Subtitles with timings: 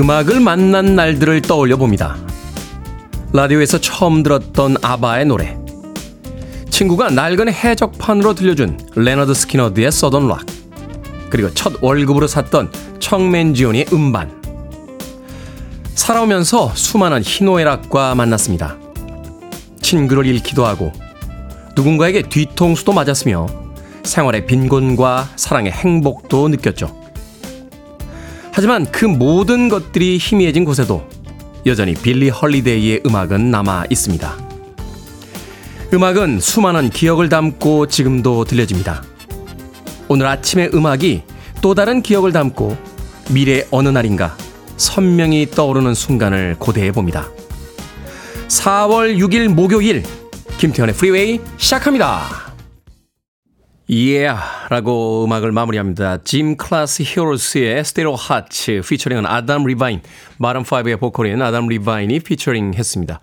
[0.00, 2.16] 음악을 만난 날들을 떠올려 봅니다.
[3.34, 5.58] 라디오에서 처음 들었던 아바의 노래.
[6.70, 10.46] 친구가 낡은 해적판으로 들려준 레너드 스키너드의 Southern rock.
[11.28, 14.40] 그리고 첫 월급으로 샀던 척 맨지온의 음반.
[15.94, 18.78] 살아오면서 수많은 희노애락과 만났습니다.
[19.82, 20.92] 친구를 잃기도 하고
[21.76, 23.46] 누군가에게 뒤통수도 맞았으며
[24.04, 26.99] 생활의 빈곤과 사랑의 행복도 느꼈죠.
[28.60, 31.08] 하지만 그 모든 것들이 희미해진 곳에도
[31.64, 34.36] 여전히 빌리 헐리데이의 음악은 남아 있습니다.
[35.94, 39.02] 음악은 수많은 기억을 담고 지금도 들려집니다.
[40.08, 41.22] 오늘 아침의 음악이
[41.62, 42.76] 또 다른 기억을 담고
[43.30, 44.36] 미래 어느 날인가
[44.76, 47.30] 선명히 떠오르는 순간을 고대해 봅니다.
[48.48, 50.02] 4월 6일 목요일
[50.58, 52.49] 김태현의 프리웨이 시작합니다.
[53.90, 56.18] Yeah 라고 음악을 마무리합니다.
[56.22, 60.00] 짐 클래스 히어로스의 Stereo Hearts 피처링은 아담 리바인
[60.38, 63.18] 마룬5의 보컬인 아담 리바인이 피처링 했습니다.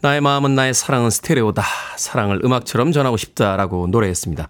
[0.00, 1.62] 나의 마음은 나의 사랑은 스테레오다.
[1.96, 4.48] 사랑을 음악처럼 전하고 싶다라고 노래했습니다.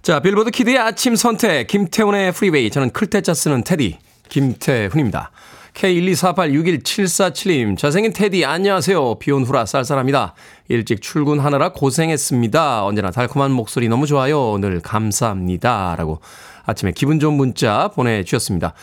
[0.00, 3.98] 자 빌보드 키드의 아침 선택 김태훈의 프리웨이 저는 클테짜 쓰는 테디
[4.30, 5.30] 김태훈입니다.
[5.74, 9.18] K124861747님, 잘생긴 테디, 안녕하세요.
[9.18, 10.34] 비온 후라 쌀쌀합니다.
[10.68, 12.84] 일찍 출근하느라 고생했습니다.
[12.84, 14.58] 언제나 달콤한 목소리 너무 좋아요.
[14.58, 15.94] 늘 감사합니다.
[15.96, 16.20] 라고
[16.64, 18.74] 아침에 기분 좋은 문자 보내주셨습니다.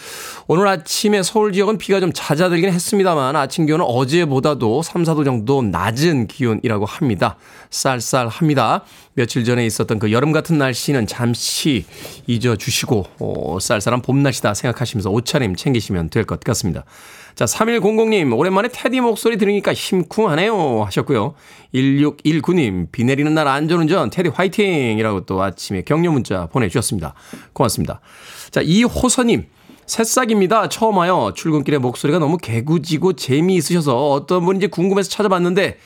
[0.47, 6.27] 오늘 아침에 서울 지역은 비가 좀 잦아들긴 했습니다만 아침 기온은 어제보다도 3, 4도 정도 낮은
[6.27, 7.35] 기온이라고 합니다.
[7.69, 8.83] 쌀쌀합니다.
[9.13, 11.85] 며칠 전에 있었던 그 여름 같은 날씨는 잠시
[12.27, 16.83] 잊어주시고 어, 쌀쌀한 봄 날씨다 생각하시면서 옷차림 챙기시면 될 것 같습니다.
[17.39, 20.83] 자, 3100님, 오랜만에 테디 목소리 들으니까 심쿵하네요.
[20.83, 21.35] 하셨고요.
[21.73, 24.97] 1619님, 비 내리는 날 안전운전, 테디 화이팅!
[24.97, 27.13] 이라고 또 아침에 격려 문자 보내주셨습니다.
[27.53, 28.01] 고맙습니다.
[28.51, 29.45] 자, 이호서님,
[29.85, 30.67] 새싹입니다.
[30.67, 31.31] 처음 와요.
[31.33, 35.77] 출근길에 목소리가 너무 개구지고 재미있으셔서 어떤 분인지 궁금해서 찾아봤는데,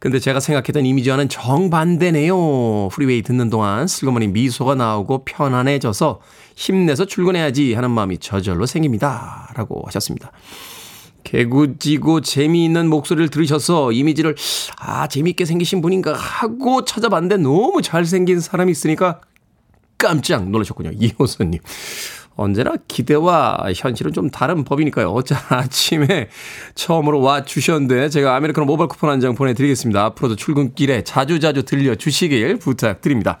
[0.00, 2.88] 근데 제가 생각했던 이미지와는 정반대네요.
[2.88, 6.20] 프리웨이 듣는 동안 슬그머니 미소가 나오고 편안해져서
[6.56, 9.52] 힘내서 출근해야지 하는 마음이 저절로 생깁니다.
[9.54, 10.32] 라고 하셨습니다.
[11.24, 14.34] 개구지고 재미있는 목소리를 들으셔서 이미지를
[14.78, 19.20] 아 재미있게 생기신 분인가 하고 찾아봤는데 너무 잘생긴 사람이 있으니까
[19.98, 20.92] 깜짝 놀라셨군요.
[20.98, 21.60] 이호선님.
[22.36, 25.08] 언제나 기대와 현실은 좀 다른 법이니까요.
[25.10, 26.28] 어제 아침에
[26.76, 30.04] 처음으로 와 주셨는데 제가 아메리카노 모바일 쿠폰 한 장 보내드리겠습니다.
[30.04, 33.40] 앞으로도 출근길에 자주자주 들려주시길 부탁드립니다.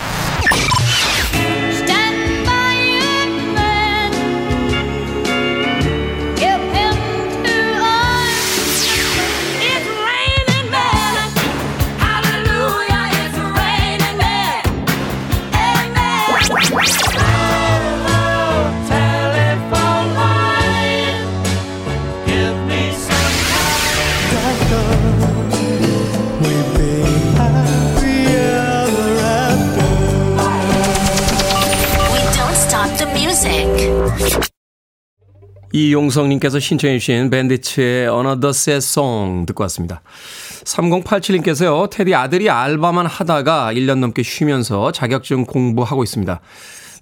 [35.73, 40.01] 이용성님께서 신청해 주신 밴디츠의 Another Sad Song 듣고 왔습니다.
[40.63, 46.41] 3087님께서요, 테디 아들이 알바만 하다가 1년 넘게 쉬면서 자격증 공부하고 있습니다.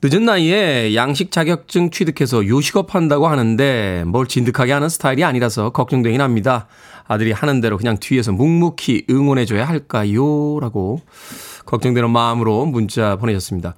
[0.02, 6.68] 늦은 나이에 양식 자격증 취득해서 요식업 한다고 하는데 뭘 진득하게 하는 스타일이 아니라서 걱정되긴 합니다.
[7.06, 10.60] 아들이 하는 대로 그냥 뒤에서 묵묵히 응원해줘야 할까요?
[10.62, 11.02] 라고
[11.66, 13.76] 걱정되는 마음으로 문자 보내셨습니다.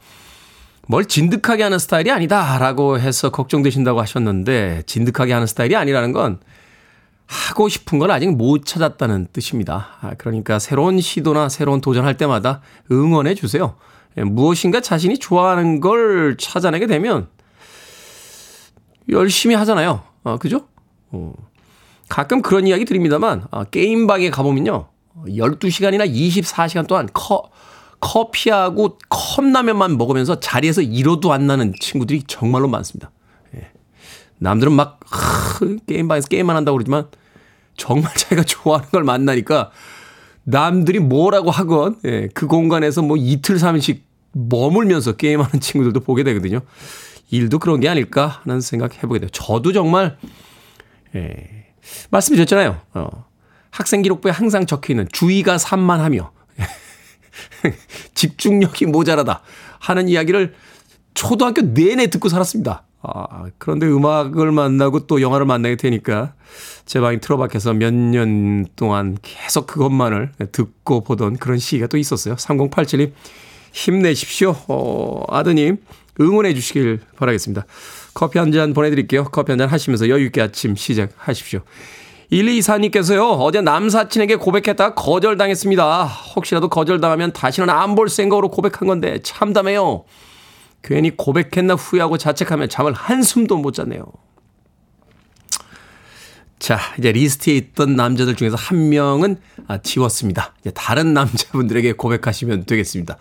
[0.92, 6.42] 뭘 진득하게 하는 스타일이 아니다라고 해서 걱정되신다고 하셨는데 진득하게 하는 스타일이 아니라는 건
[7.28, 9.88] 하고 싶은 걸 아직 못 찾았다는 뜻입니다.
[10.02, 12.60] 아, 그러니까 새로운 시도나 새로운 도전할 때마다
[12.92, 13.78] 응원해 주세요.
[14.18, 17.30] 예, 무엇인가 자신이 좋아하는 걸 찾아내게 되면
[19.08, 20.02] 열심히 하잖아요.
[20.26, 20.68] 아, 그죠?
[21.12, 21.32] 어.
[22.10, 24.90] 가끔 그런 이야기 드립니다만, 아, 게임방에 가보면요.
[25.26, 27.50] 12시간이나 24시간 동안 커,
[28.02, 33.12] 커피하고 컵라면만 먹으면서 자리에서 이러도 안 나는 친구들이 정말로 많습니다.
[33.56, 33.72] 예.
[34.40, 37.08] 남들은 막 하, 게임방에서 게임만 한다고 그러지만
[37.78, 39.72] 정말 자기가 좋아하는 걸 만나니까
[40.44, 44.04] 남들이 뭐라고 하건 예, 그 공간에서 뭐 이틀 삼일씩
[44.34, 46.62] 머물면서 게임하는 친구들도 보게 되거든요.
[47.30, 49.30] 일도 그런 게 아닐까 하는 생각 해보게 돼요.
[49.32, 50.18] 저도 정말
[51.16, 51.68] 예,
[52.10, 52.82] 말씀드렸잖아요.
[52.96, 53.26] 어,
[53.70, 56.32] 학생 기록부에 항상 적혀 있는 주의가 산만하며
[58.16, 59.42] 집중력이 모자라다
[59.80, 60.54] 하는 이야기를
[61.14, 62.84] 초등학교 내내 듣고 살았습니다.
[63.04, 66.34] 아, 그런데 음악을 만나고 또 영화를 만나게 되니까
[66.86, 72.36] 제 방에 틀어박혀서 몇 년 동안 계속 그것만을 듣고 보던 그런 시기가 또 있었어요.
[72.36, 73.12] 3087님,
[73.74, 74.56] 힘내십시오.
[74.68, 75.78] 어, 아드님,
[76.20, 77.66] 응원해 주시길 바라겠습니다.
[78.14, 79.24] 커피 한 잔 보내드릴게요.
[79.26, 81.62] 커피 한 잔 하시면서 여유있게 아침 시작하십시오.
[82.32, 86.04] 1224님께서요, 어제 남사친에게 고백했다가 거절당했습니다.
[86.36, 90.06] 혹시라도 거절당하면 다시는 안 볼 생각으로 고백한 건데 참담해요.
[90.82, 94.06] 괜히 고백했나 후회하고 자책하며 잠을 한숨도 못 잤네요.
[96.58, 99.38] 자, 이제 리스트에 있던 남자들 중에서 한 명은
[99.68, 100.54] 아, 지웠습니다.
[100.62, 103.18] 이제 다른 남자분들에게 고백하시면 되겠습니다.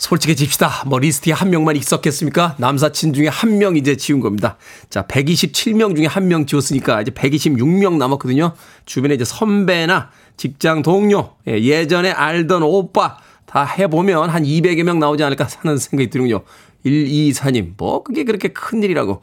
[0.00, 0.84] 솔직해집시다.
[0.86, 2.56] 뭐 리스트에 한 명만 있었겠습니까?
[2.58, 4.56] 남사친 중에 한 명 이제 지운 겁니다.
[4.88, 8.54] 자, 127명 중에 한 명 지웠으니까 이제 126명 남았거든요.
[8.86, 15.22] 주변에 이제 선배나 직장 동료, 예, 예전에 알던 오빠 다 해보면 한 200여 명 나오지
[15.22, 16.42] 않을까 하는 생각이 드는군요.
[16.86, 19.20] 124님, 뭐 그게 그렇게 큰 일이라고.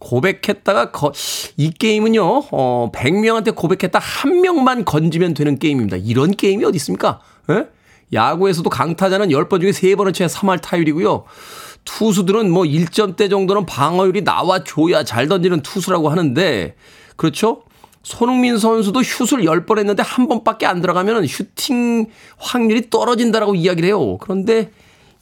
[0.00, 1.12] 고백했다가 거,
[1.56, 2.22] 이 게임은요,
[2.52, 5.96] 어, 100명한테 고백했다 한 명만 건지면 되는 게임입니다.
[5.96, 7.20] 이런 게임이 어디 있습니까?
[7.50, 7.66] 예?
[8.12, 11.24] 야구에서도 강타자는 10번 중에 3번은 쳐야 3할 타율이고요.
[11.84, 16.74] 투수들은 뭐 1점대 정도는 방어율이 나와줘야 잘 던지는 투수라고 하는데,
[17.16, 17.62] 그렇죠?
[18.02, 22.06] 손흥민 선수도 슛을 10번 했는데 한 번밖에 안 들어가면 슈팅
[22.38, 24.18] 확률이 떨어진다라고 이야기를 해요.
[24.18, 24.70] 그런데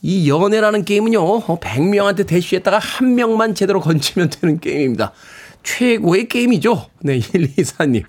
[0.02, 5.12] 이 연애라는 게임은요, 100명한테 어, 대쉬했다가 한 명만 제대로 건지면 되는 게임입니다.
[5.62, 6.86] 최고의 게임이죠.
[7.00, 8.04] 네, 124님.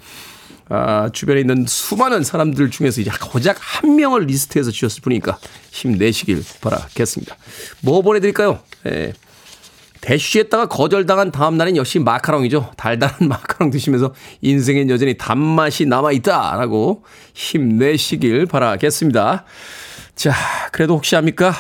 [0.69, 5.37] 아, 주변에 있는 수많은 사람들 중에서 이제 고작 한 명을 리스트해서 주셨을 뿐이니까
[5.71, 7.37] 힘내시길 바라겠습니다.
[7.81, 8.59] 뭐 보내드릴까요?
[8.87, 9.13] 예.
[10.01, 12.71] 대쉬했다가 거절당한 다음 날은 역시 마카롱이죠.
[12.77, 17.03] 달달한 마카롱 드시면서 인생엔 여전히 단맛이 남아있다라고
[17.33, 19.45] 힘내시길 바라겠습니다.
[20.15, 20.33] 자,
[20.71, 21.53] 그래도 혹시 압니까?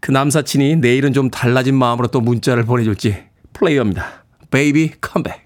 [0.00, 4.24] 그 남사친이 내일은 좀 달라진 마음으로 또 문자를 보내줄지 플레이어입니다.
[4.50, 5.45] Baby Come Back.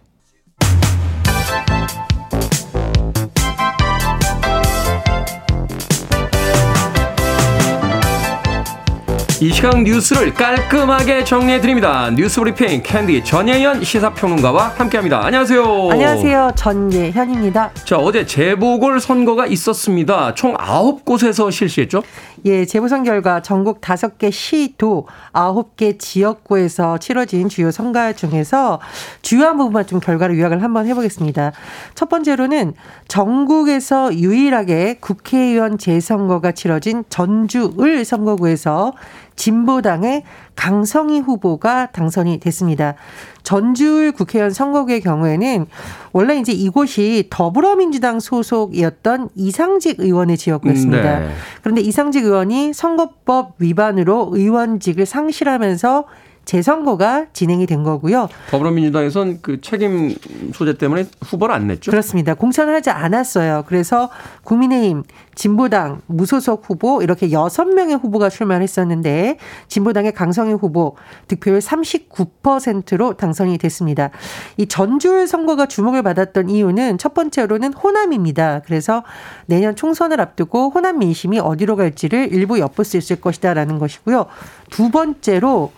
[9.43, 12.11] 이 시간 뉴스를 깔끔하게 정리해드립니다.
[12.11, 15.25] 뉴스 브리핑 캔디 전예현 시사평론가와 함께합니다.
[15.25, 15.89] 안녕하세요.
[15.91, 16.53] 안녕하세요.
[16.57, 17.71] 전예현입니다.
[17.87, 20.35] 자, 어제 재보궐 선거가 있었습니다.
[20.35, 22.03] 총 9곳에서 실시했죠?
[22.45, 28.79] 예, 재보선 결과 전국 5개 시도 9개 지역구에서 치러진 주요 선거 중에서
[29.23, 31.53] 주요한 부분만 좀 결과를 요약을 한번 해보겠습니다.
[31.95, 32.75] 첫 번째로는
[33.09, 38.93] 전국에서 유일하게 국회의원 재선거가 치러진 전주을 선거구에서
[39.41, 42.95] 진보당의 강성희 후보가 당선이 됐습니다.
[43.43, 45.65] 전주울 국회의원 선거구의 경우에는
[46.13, 51.21] 원래 이제 이곳이 더불어민주당 소속이었던 이상직 의원의 지역구였습니다.
[51.21, 51.31] 네.
[51.63, 56.05] 그런데 이상직 의원이 선거법 위반으로 의원직을 상실하면서
[56.45, 58.29] 재선거가 진행이 된 거고요.
[58.51, 60.15] 더불어민주당에선 그 책임
[60.53, 61.91] 소재 때문에 후보를 안 냈죠?
[61.91, 62.35] 그렇습니다.
[62.35, 63.65] 공천을 하지 않았어요.
[63.67, 64.11] 그래서
[64.45, 65.05] 국민의힘,
[65.35, 70.97] 진보당, 무소속 후보 이렇게 여섯 명의 후보가 출마를 했었는데 진보당의 강성희 후보
[71.29, 74.11] 득표율 39%로 당선이 됐습니다.
[74.57, 78.63] 이 전주울 선거가 주목을 받았던 이유는 첫 번째로는 호남입니다.
[78.67, 79.05] 그래서
[79.47, 84.27] 내년 총선을 앞두고 호남 민심이 어디로 갈지를 일부 엿볼 수 있을 것이다라는 것이고요.
[84.71, 85.73] 두 번째로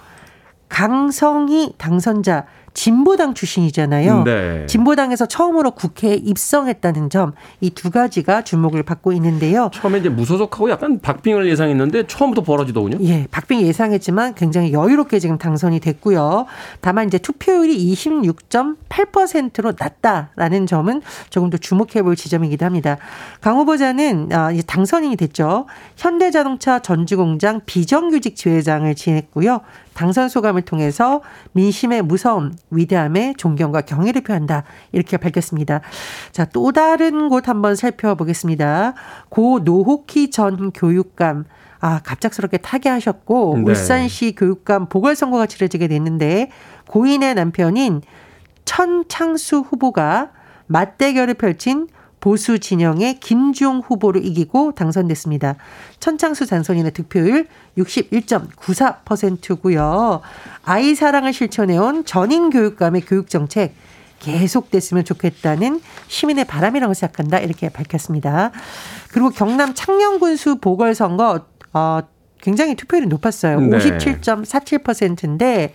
[0.73, 4.25] 강성희 당선자 진보당 출신이잖아요.
[4.25, 4.65] 네.
[4.67, 9.71] 진보당에서 처음으로 국회에 입성했다는 점 이 두 가지가 주목을 받고 있는데요.
[9.75, 12.97] 처음에 이제 무소속하고 약간 박빙을 예상했는데 처음부터 벌어지더군요.
[13.03, 16.47] 예, 박빙 예상했지만 굉장히 여유롭게 지금 당선이 됐고요.
[16.81, 22.97] 다만 이제 투표율이 26.8%로 낮다라는 점은 조금 더 주목해 볼 지점이기도 합니다.
[23.43, 25.67] 강 후보자는 아, 이제 당선인이 됐죠.
[25.99, 29.61] 현대자동차 전주공장 비정규직 지회장을 지냈고요.
[29.95, 31.23] 당선 소감을 통해서
[31.53, 34.65] 민심의 무서움, 위대함에 존경과 경의를 표한다.
[34.93, 35.81] 이렇게 밝혔습니다.
[36.33, 38.95] 자, 또 다른 곳 한번 살펴보겠습니다.
[39.29, 41.45] 고 노호키 전 교육감.
[41.81, 43.63] 아, 갑작스럽게 타계하셨고, 네.
[43.71, 46.51] 울산시 교육감 보궐선거가 치러지게 됐는데,
[46.87, 48.03] 고인의 남편인
[48.65, 50.31] 천창수 후보가
[50.69, 51.89] 맞대결을 펼친
[52.23, 55.57] 보수 진영의 김주용 후보를 이기고 당선됐습니다.
[55.99, 60.21] 천창수 당선인의 득표율 61.94%고요.
[60.65, 63.75] 아이 사랑을 실천해온 전인 교육감의 교육 정책
[64.21, 68.53] 계속됐으면 좋겠다는 시민의 바람이라고 생각한다 이렇게 밝혔습니다.
[69.11, 72.03] 그리고 경남 창녕군수 보궐선거 어,
[72.41, 73.59] 굉장히 투표율이 높았어요.
[73.61, 73.79] 네.
[73.79, 75.75] 57.47%인데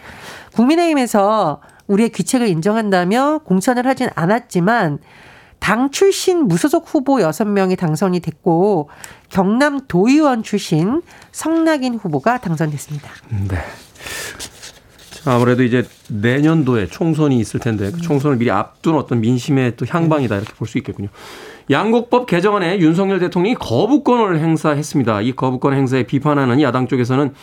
[0.53, 4.99] 국민의힘에서 우리의 귀책을 인정한다며 공천을 하진 않았지만
[5.59, 8.89] 당 출신 무소속 후보 6명이 당선이 됐고
[9.29, 13.09] 경남 도의원 출신 성낙인 후보가 당선됐습니다.
[13.49, 13.57] 네.
[15.25, 20.53] 아무래도 이제 내년도에 총선이 있을 텐데 그 총선을 미리 앞둔 어떤 민심의 또 향방이다 이렇게
[20.53, 21.09] 볼 수 있겠군요.
[21.69, 25.21] 양곡법 개정안에 윤석열 대통령이 거부권을 행사했습니다.
[25.21, 27.33] 이 거부권 행사에 비판하는 야당 쪽에서는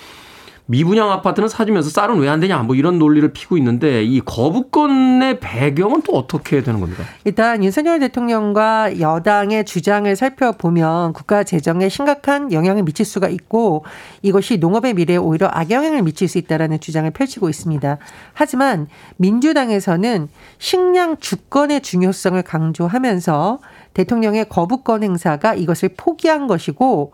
[0.66, 6.02] 미분양 아파트는 사주면서 쌀은 왜 안 되냐 뭐 이런 논리를 피고 있는데 이 거부권의 배경은
[6.02, 7.04] 또 어떻게 되는 겁니까?
[7.24, 13.84] 일단 윤석열 대통령과 여당의 주장을 살펴보면 국가 재정에 심각한 영향을 미칠 수가 있고
[14.22, 17.98] 이것이 농업의 미래에 오히려 악영향을 미칠 수 있다라는 주장을 펼치고 있습니다.
[18.32, 20.28] 하지만 민주당에서는
[20.58, 23.58] 식량 주권의 중요성을 강조하면서
[23.92, 27.12] 대통령의 거부권 행사가 이것을 포기한 것이고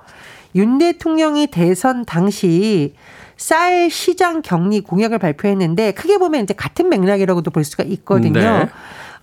[0.55, 2.95] 윤 대통령이 대선 당시
[3.41, 8.39] 쌀 시장 격리 공약을 발표했는데 크게 보면 이제 같은 맥락이라고도 볼 수가 있거든요.
[8.39, 8.69] 네.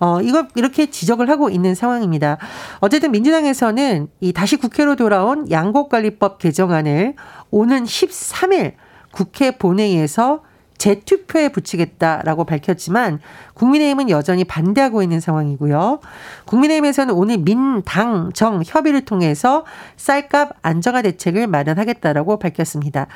[0.00, 2.36] 어, 이걸 이렇게 지적을 하고 있는 상황입니다.
[2.80, 7.14] 어쨌든 민주당에서는 이 다시 국회로 돌아온 양곡관리법 개정안을
[7.52, 8.72] 오는 13일
[9.12, 10.42] 국회 본회의에서
[10.78, 13.20] 재투표에 붙이겠다라고 밝혔지만
[13.54, 16.00] 국민의힘은 여전히 반대하고 있는 상황이고요.
[16.46, 19.64] 국민의힘에서는 오늘 민당 정 협의를 통해서
[19.96, 23.08] 쌀값 안정화 대책을 마련하겠다라고 밝혔습니다.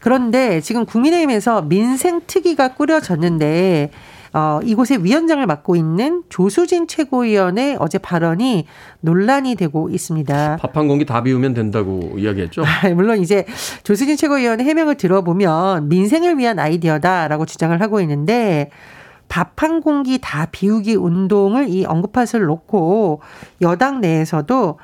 [0.00, 3.90] 그런데 지금 국민의힘에서 민생 특위가 꾸려졌는데
[4.36, 8.66] 어, 이곳에 위원장을 맡고 있는 조수진 최고위원의 어제 발언이
[9.00, 10.58] 논란이 되고 있습니다.
[10.60, 12.60] 밥 한 공기 다 비우면 된다고 이야기했죠.
[12.68, 13.46] 아, 물론 이제
[13.82, 18.68] 조수진 최고위원의 해명을 들어보면 민생을 위한 아이디어다라고 주장을 하고 있는데
[19.28, 23.22] 밥 한 공기 다 비우기 운동을 이 언급할 놓고
[23.62, 24.78] 여당 내에서도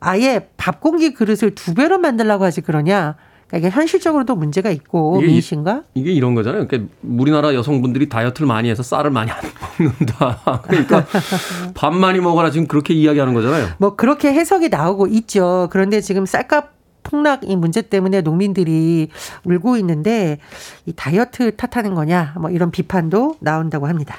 [0.00, 3.16] 아예 밥 공기 그릇을 두 배로 만들라고 하지 그러냐.
[3.46, 6.66] 그러니까 이게 현실적으로도 문제가 있고 이게, 민심과 이게 이런 거잖아요.
[6.66, 9.40] 그러니까 우리나라 여성분들이 다이어트를 많이 해서 쌀을 많이 안
[9.78, 10.62] 먹는다.
[10.66, 11.06] 그러니까
[11.74, 13.68] 밥 많이 먹어라 지금 그렇게 이야기하는 거잖아요.
[13.78, 15.68] 뭐 그렇게 해석이 나오고 있죠.
[15.70, 16.72] 그런데 지금 쌀값
[17.02, 19.08] 폭락 이 문제 때문에 농민들이
[19.44, 20.38] 울고 있는데
[20.86, 24.16] 이 다이어트 탓하는 거냐 뭐 이런 비판도 나온다고 합니다.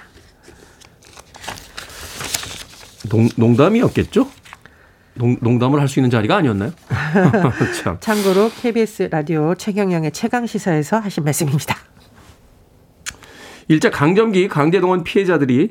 [3.10, 4.28] 농, 농담이었겠죠?
[5.16, 6.72] 농, 농담을 할 수 있는 자리가 아니었나요?
[7.84, 7.98] 참.
[8.00, 11.76] 참고로 KBS 라디오 최경영의 최강 시사에서 하신 말씀입니다.
[13.68, 15.70] 일제 강점기 강제동원 피해자들이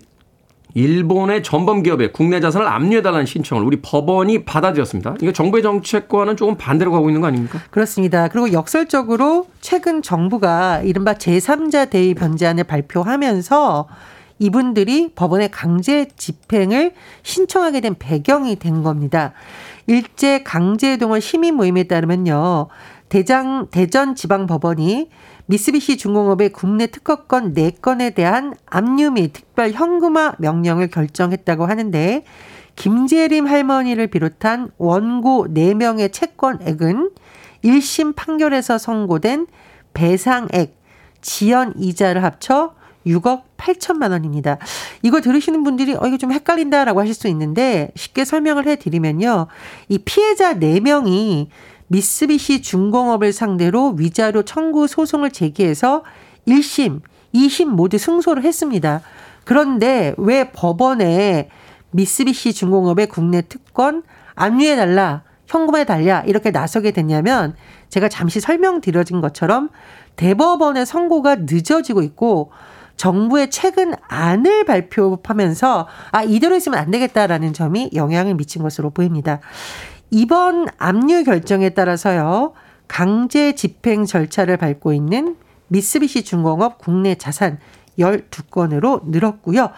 [0.76, 5.14] 일본의 전범 기업에 국내 자산을 압류해달라는 신청을 우리 법원이 받아들였습니다.
[5.20, 7.60] 이게 정부의 정책과는 조금 반대로 가고 있는 거 아닙니까?
[7.70, 8.26] 그렇습니다.
[8.26, 13.86] 그리고 역설적으로 최근 정부가 이른바 제3자 대의 변제안을 발표하면서
[14.38, 19.32] 이분들이 법원에 강제 집행을 신청하게 된 배경이 된 겁니다.
[19.86, 22.68] 일제 강제동원 시민 모임에 따르면요.
[23.08, 25.08] 대장 대전 지방 법원이
[25.46, 32.24] 미쓰비시 중공업의 국내 특허권 4건에 대한 압류 및 특별 현금화 명령을 결정했다고 하는데
[32.76, 37.10] 김재림 할머니를 비롯한 원고 4명의 채권액은
[37.62, 39.46] 1심 판결에서 선고된
[39.92, 40.76] 배상액,
[41.20, 42.74] 지연 이자를 합쳐
[43.06, 44.58] 6억 8천만 원입니다.
[45.02, 49.46] 이거 들으시는 분들이 어 이거 좀 헷갈린다라고 하실 수 있는데 쉽게 설명을 해 드리면요.
[49.88, 51.48] 이 피해자 4명이
[51.88, 56.02] 미쓰비시 중공업을 상대로 위자료 청구 소송을 제기해서
[56.48, 57.00] 1심,
[57.34, 59.02] 2심 모두 승소를 했습니다.
[59.44, 61.50] 그런데 왜 법원에
[61.90, 64.02] 미쓰비시 중공업의 국내 특권
[64.34, 67.54] 압류해 달라, 현금해 달라 이렇게 나서게 됐냐면
[67.88, 69.68] 제가 잠시 설명드려진 것처럼
[70.16, 72.50] 대법원의 선고가 늦어지고 있고
[72.96, 79.40] 정부의 최근 안을 발표하면서 아 이대로 있으면 안 되겠다라는 점이 영향을 미친 것으로 보입니다.
[80.10, 82.52] 이번 압류 결정에 따라서요.
[82.86, 85.36] 강제 집행 절차를 밟고 있는
[85.68, 87.58] 미쓰비시 중공업 국내 자산
[87.98, 89.70] 12건으로 늘었고요.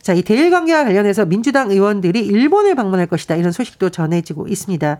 [0.00, 3.36] 자, 이 대일 관계와 관련해서 민주당 의원들이 일본을 방문할 것이다.
[3.36, 4.98] 이런 소식도 전해지고 있습니다.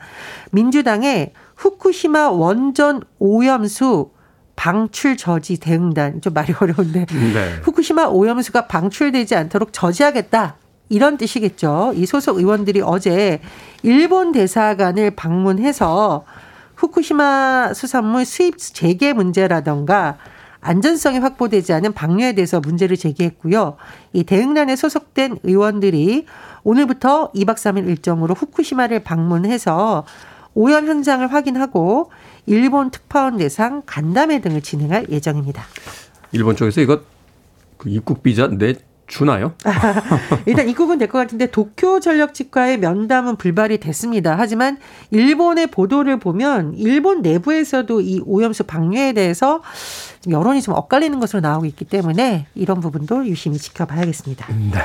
[0.51, 4.11] 민주당의 후쿠시마 원전 오염수
[4.57, 7.61] 방출 저지 대응단 좀 말이 어려운데 네.
[7.63, 10.57] 후쿠시마 오염수가 방출되지 않도록 저지하겠다.
[10.89, 11.93] 이런 뜻이겠죠.
[11.95, 13.41] 이 소속 의원들이 어제
[13.83, 16.25] 일본 대사관을 방문해서
[16.77, 20.17] 후쿠시마 수산물 수입 재개 문제라던가
[20.61, 23.77] 안전성이 확보되지 않은 방류에 대해서 문제를 제기했고요.
[24.13, 26.27] 이 대응단에 소속된 의원들이
[26.65, 30.05] 오늘부터 2박 3일 일정으로 후쿠시마를 방문해서
[30.57, 32.11] 오염 현장을 확인하고
[32.47, 35.63] 일본 특파원 대상 간담회 등을 진행할 예정입니다.
[36.33, 37.03] 일본 쪽에서 이거
[37.77, 38.75] 그 입국 비자 내
[39.07, 39.53] 주나요?
[40.47, 44.35] 일단 입국은 될 것 같은데 도쿄 전력 직과의 면담은 불발이 됐습니다.
[44.37, 44.79] 하지만
[45.11, 49.63] 일본의 보도를 보면 일본 내부에서도 이 오염수 방류에 대해서
[50.29, 54.47] 여론이 좀 엇갈리는 것으로 나오고 있기 때문에 이런 부분도 유심히 지켜봐야겠습니다.
[54.73, 54.79] 네.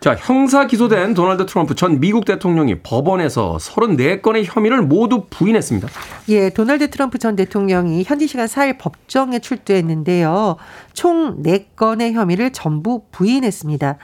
[0.00, 5.88] 자, 형사 기소된 도널드 트럼프 전 미국 대통령이 법원에서 34건의 혐의를 모두 부인했습니다.
[6.28, 10.56] 예, 도널드 트럼프 전 대통령이 현지 시간 4일 법정에 출두했는데요.
[10.92, 13.96] 총 4건의 혐의를 전부 부인했습니다.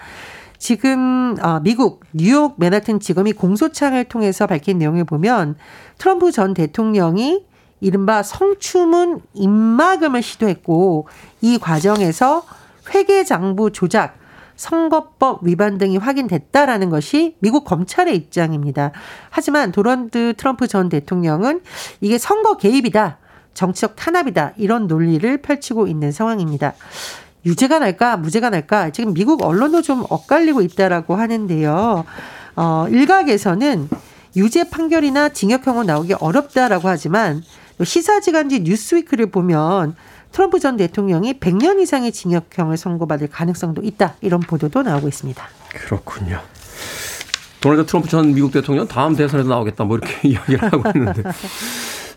[0.58, 5.54] 지금 어, 미국 뉴욕 맨하튼 지검이 공소장을 통해서 밝힌 내용을 보면
[5.98, 7.44] 트럼프 전 대통령이
[7.80, 11.06] 이른바 성추문 입막음을 시도했고
[11.40, 12.42] 이 과정에서
[12.92, 14.16] 회계장부 조작,
[14.56, 18.92] 선거법 위반 등이 확인됐다라는 것이 미국 검찰의 입장입니다.
[19.30, 21.60] 하지만 도널드 트럼프 전 대통령은
[22.00, 23.18] 이게 선거 개입이다.
[23.54, 24.52] 정치적 탄압이다.
[24.56, 26.74] 이런 논리를 펼치고 있는 상황입니다.
[27.46, 32.04] 유죄가 날까 무죄가 날까 지금 미국 언론도 좀 엇갈리고 있다라고 하는데요.
[32.56, 33.88] 어, 일각에서는
[34.36, 37.42] 유죄 판결이나 징역형은 나오기 어렵다라고 하지만
[37.82, 39.94] 시사지간지 뉴스위크를 보면
[40.34, 44.14] 트럼프 전 대통령이 100년 이상의 징역형을 선고받을 가능성도 있다.
[44.20, 45.40] 이런 보도도 나오고 있습니다.
[45.68, 46.40] 그렇군요.
[47.60, 49.84] 도널드 트럼프 전 미국 대통령 다음 대선에도 나오겠다.
[49.84, 51.22] 뭐 이렇게 이야기를 하고 있는데.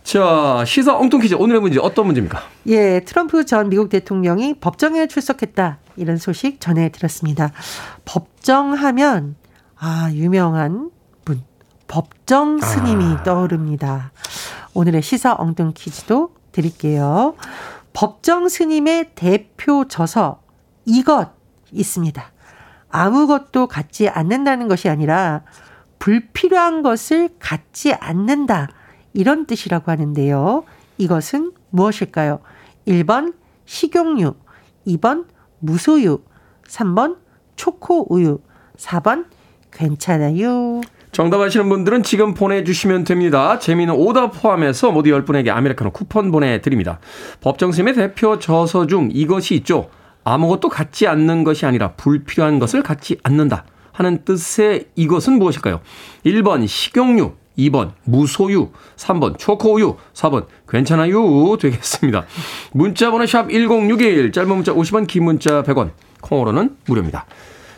[0.04, 1.36] 자, 시사 엉뚱 퀴즈.
[1.36, 2.42] 오늘의 문제 어떤 문제입니까?
[2.66, 5.78] 예, 트럼프 전 미국 대통령이 법정에 출석했다.
[5.98, 7.52] 이런 소식 전해드렸습니다.
[8.04, 9.36] 법정 하면,
[9.78, 10.90] 아, 유명한
[11.24, 11.44] 분.
[11.88, 13.24] 법정 스님이 아.
[13.24, 14.12] 떠오릅니다.
[14.74, 17.36] 오늘의 시사 엉뚱 퀴즈도 드릴게요.
[17.98, 20.44] 법정 스님의 대표 저서
[20.86, 21.32] 이것
[21.72, 22.32] 있습니다.
[22.90, 25.42] 아무것도 갖지 않는다는 것이 아니라
[25.98, 28.70] 불필요한 것을 갖지 않는다.
[29.14, 30.64] 이런 뜻이라고 하는데요.
[31.00, 32.40] 이것은 무엇일까요?
[32.88, 33.34] 1번
[33.66, 34.36] 식용유,
[34.86, 35.26] 2번
[35.58, 36.22] 무소유,
[36.68, 37.18] 3번
[37.56, 38.42] 초코우유,
[38.78, 39.26] 4번
[39.72, 40.82] 괜찮아요.
[41.18, 43.58] 정답 아시는 분들은 지금 보내주시면 됩니다.
[43.58, 47.00] 재미는 오답 포함해서 모두 10분에게 아메리카노 쿠폰 보내드립니다.
[47.42, 49.90] 법정스님의 대표 저서 중 이것이 있죠.
[50.24, 55.82] 아무것도 갖지 않는 것이 아니라 불필요한 것을 갖지 않는다 하는 뜻의 이것은 무엇일까요?
[56.24, 62.26] 1번 식용유, 2번 무소유, 3번 초코우유, 4번 괜찮아요 되겠습니다.
[62.74, 67.26] 문자번호 샵 1061, 짧은 문자 50원, 긴 문자 100원, 콩으로는 무료입니다.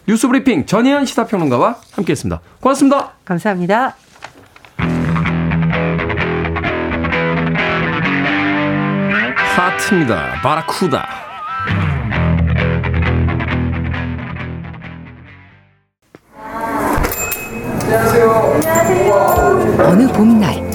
[0.10, 2.41] 뉴스브리핑 전혜연 시사평론가와 함께했습니다.
[2.60, 3.12] 고맙습니다.
[3.26, 3.95] 감사합니다.
[9.56, 10.41] 하트입니다.
[10.41, 11.08] 바라쿠다.
[17.84, 18.60] 안녕하세요.
[19.86, 20.68] 어느 봄날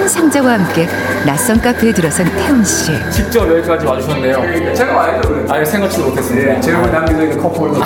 [0.00, 0.88] 큰 상자와 함께
[1.26, 2.90] 낯선 카페에 들어선 태훈 씨.
[3.10, 4.74] 직접 여기까지 와주셨네요.
[4.74, 5.44] 제가 와야죠.
[5.46, 6.54] 아예 생각지도 못했습니다.
[6.54, 7.80] 네, 제가 남기고 있는 컵홀더.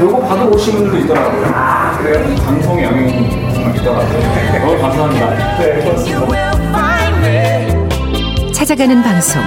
[0.00, 1.52] 요거 받아오신 분들도 있더라고요.
[1.54, 2.34] 아, 그래요?
[2.44, 3.12] 방송의 영향이
[3.76, 4.58] 있더라고요.
[4.58, 5.58] 너무 감사합니다.
[5.58, 6.52] 네, 고맙습니다.
[8.52, 9.40] 찾아가는 방송.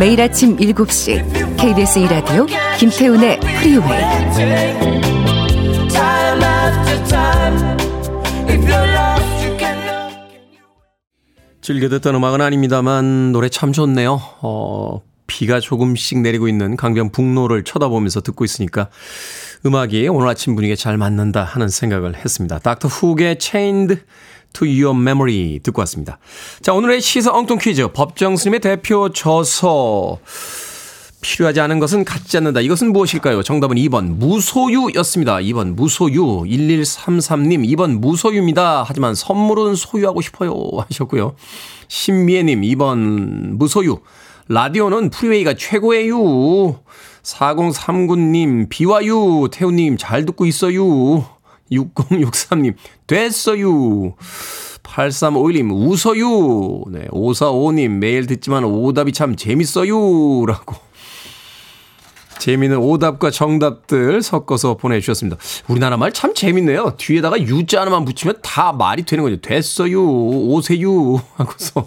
[0.00, 2.48] 매일 아침 7시 KBS 2라디오
[2.78, 4.02] 김태훈의 프리웨이.
[11.68, 14.22] 즐겨 듣던 음악은 아닙니다만 노래 참 좋네요.
[14.40, 18.88] 어, 비가 조금씩 내리고 있는 강변 북로를 쳐다보면서 듣고 있으니까
[19.66, 22.58] 음악이 오늘 아침 분위기에 잘 맞는다 하는 생각을 했습니다.
[22.58, 23.96] 닥터 훅의 Chained
[24.54, 26.18] to Your Memory 듣고 왔습니다.
[26.62, 27.86] 자, 오늘의 시사 엉뚱 퀴즈.
[27.92, 30.20] 법정 스님의 대표 저서.
[31.20, 32.60] 필요하지 않은 것은 갖지 않는다.
[32.60, 33.42] 이것은 무엇일까요?
[33.42, 35.38] 정답은 2번 무소유였습니다.
[35.38, 36.44] 2번 무소유.
[36.44, 38.84] 1133님 2번 무소유입니다.
[38.86, 40.54] 하지만 선물은 소유하고 싶어요
[40.88, 41.34] 하셨고요.
[41.88, 43.98] 신미애님 2번 무소유.
[44.48, 46.80] 라디오는 프리웨이가 최고예요.
[47.22, 49.48] 4039님 비와유.
[49.52, 51.26] 태우님 잘 듣고 있어요.
[51.70, 52.74] 6063님
[53.06, 54.14] 됐어요.
[54.82, 56.84] 8351님 웃어요.
[56.90, 60.46] 네, 545님 매일 듣지만 오답이 참 재밌어요.
[60.46, 60.76] 라고
[62.38, 65.36] 재미있는 오답과 정답들 섞어서 보내주셨습니다.
[65.68, 66.94] 우리나라 말 참 재밌네요.
[66.96, 69.36] 뒤에다가 유자 하나만 붙이면 다 말이 되는 거죠.
[69.40, 70.02] 됐어요.
[70.04, 71.16] 오세요.
[71.36, 71.86] 하고서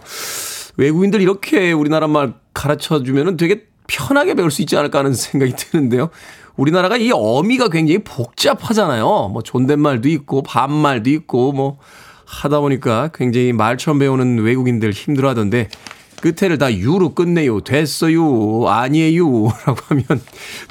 [0.77, 6.09] 외국인들 이렇게 우리나라 말 가르쳐 주면은 되게 편하게 배울 수 있지 않을까 하는 생각이 드는데요.
[6.55, 9.29] 우리나라가 이 어미가 굉장히 복잡하잖아요.
[9.33, 11.77] 뭐 존댓말도 있고 반말도 있고 뭐
[12.25, 15.67] 하다 보니까 굉장히 말처럼 배우는 외국인들 힘들어 하던데
[16.21, 17.61] 끝에를 다 유로 끝내요.
[17.61, 18.67] 됐어요.
[18.67, 19.25] 아니에요.
[19.65, 20.05] 라고 하면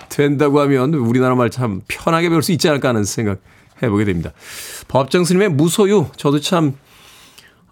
[0.08, 3.40] 된다고 하면 우리나라 말 참 편하게 배울 수 있지 않을까 하는 생각
[3.82, 4.32] 해보게 됩니다.
[4.88, 6.06] 법정 스님의 무소유.
[6.16, 6.74] 저도 참,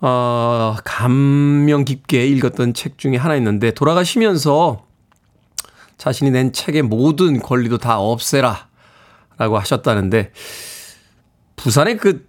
[0.01, 4.85] 어, 감명 깊게 읽었던 책 중에 하나 있는데 돌아가시면서
[5.97, 8.69] 자신이 낸 책의 모든 권리도 다 없애라.
[9.39, 10.33] 라고 하셨다는데
[11.55, 12.27] 부산의 그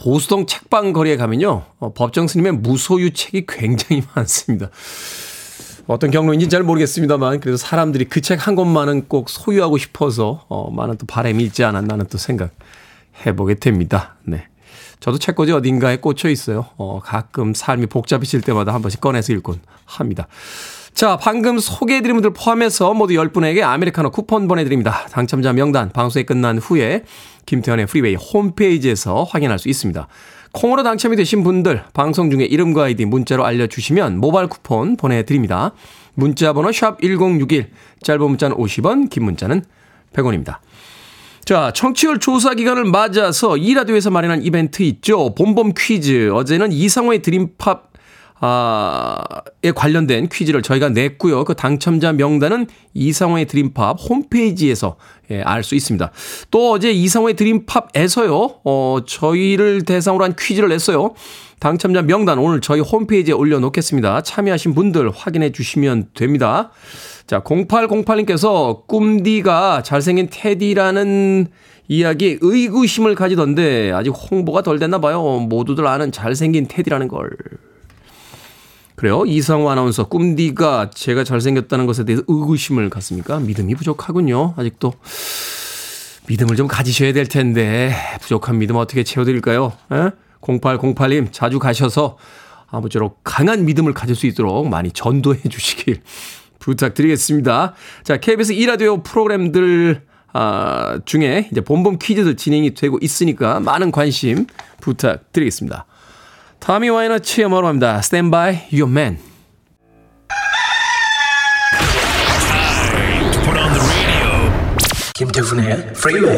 [0.00, 1.64] 보수동 책방 거리에 가면요.
[1.78, 4.70] 어, 법정 스님의 무소유 책이 굉장히 많습니다.
[5.86, 10.96] 어떤 경로인지 잘 모르겠습니다만 그래서 사람들이 그 책 한 권만은 꼭 소유하고 싶어서 어, 많은
[10.96, 12.50] 또 바람이 있지 않았나는 또 생각
[13.26, 14.16] 해보게 됩니다.
[14.24, 14.46] 네.
[15.00, 16.66] 저도 책꽂이 어딘가에 꽂혀 있어요.
[16.76, 20.28] 어, 가끔 삶이 복잡해질 때마다 한 번씩 꺼내서 읽곤 합니다.
[20.94, 25.06] 자, 방금 소개해드린 분들 포함해서 모두 10분에게 아메리카노 쿠폰 보내드립니다.
[25.10, 27.04] 당첨자 명단 방송이 끝난 후에
[27.46, 30.08] 김태훈의 프리웨이 홈페이지에서 확인할 수 있습니다.
[30.52, 35.72] 콩으로 당첨이 되신 분들 방송 중에 이름과 아이디 문자로 알려주시면 모바일 쿠폰 보내드립니다.
[36.14, 37.70] 문자 번호 샵 1061,
[38.02, 39.64] 짧은 문자는 50원, 긴 문자는
[40.12, 40.58] 100원입니다.
[41.44, 45.34] 자, 청취율 조사 기간을 맞아서 2라디오에서 마련한 이벤트 있죠.
[45.34, 46.30] 봄봄 퀴즈.
[46.32, 47.89] 어제는 이상호의 드림팝
[48.42, 51.44] 아,에 관련된 퀴즈를 저희가 냈고요.
[51.44, 54.96] 그 당첨자 명단은 이상호의 드림팝 홈페이지에서
[55.30, 56.10] 예, 알 수 있습니다.
[56.50, 61.14] 또 어제 이상호의 드림팝에서요, 어, 저희를 대상으로 한 퀴즈를 냈어요.
[61.60, 64.22] 당첨자 명단 오늘 저희 홈페이지에 올려놓겠습니다.
[64.22, 66.70] 참여하신 분들 확인해 주시면 됩니다.
[67.26, 71.48] 자, 0808님께서 꿈디가 잘생긴 테디라는
[71.88, 75.22] 이야기에 의구심을 가지던데 아직 홍보가 덜 됐나 봐요.
[75.22, 77.28] 모두들 아는 잘생긴 테디라는 걸.
[79.00, 79.24] 그래요?
[79.24, 83.40] 이상호 아나운서 꿈디가 제가 잘생겼다는 것에 대해서 의구심을 갖습니까?
[83.40, 84.52] 믿음이 부족하군요.
[84.58, 84.92] 아직도
[86.28, 89.72] 믿음을 좀 가지셔야 될 텐데 부족한 믿음 어떻게 채워드릴까요?
[89.92, 90.10] 에?
[90.42, 92.18] 0808님 자주 가셔서
[92.66, 96.02] 아무쪼록 강한 믿음을 가질 수 있도록 많이 전도해 주시길
[96.60, 97.72] 부탁드리겠습니다.
[98.04, 100.02] 자, KBS 2라디오 프로그램들
[100.34, 104.44] 아, 중에 이제 본범 퀴즈도 진행이 되고 있으니까 많은 관심
[104.82, 105.86] 부탁드리겠습니다.
[106.60, 107.98] 타미 와이너치의 음악으로 합니다.
[107.98, 109.18] Stand by your man.
[115.14, 116.36] 김태훈의 프리웨이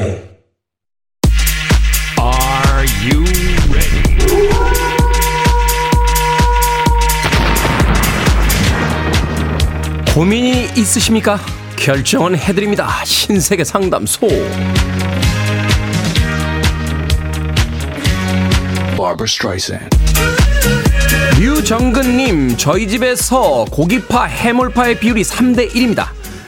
[2.19, 3.25] Are you
[3.71, 4.03] ready?
[10.15, 11.39] 고민이 있으십니까?
[11.77, 13.05] 결정은 해드립니다.
[13.05, 14.29] 신세계 상담소.
[18.97, 20.02] Barbara Streisand
[21.43, 26.07] 류정근님, 저희 집에서 고기파, 해물파의 비율이 3대1입니다.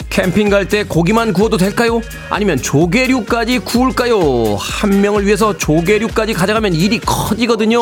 [0.09, 2.00] 캠핑 갈 때 고기만 구워도 될까요?
[2.30, 4.54] 아니면 조개류까지 구울까요?
[4.54, 7.80] 한 명을 위해서 조개류까지 가져가면 일이 커지거든요.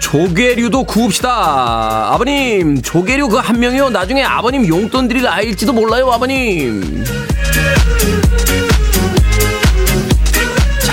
[0.00, 1.28] 조개류도 구웁시다.
[2.14, 3.90] 아버님, 조개류 그 한 명이요.
[3.90, 7.04] 나중에 아버님 용돈 드릴 아일지도 몰라요, 아버님.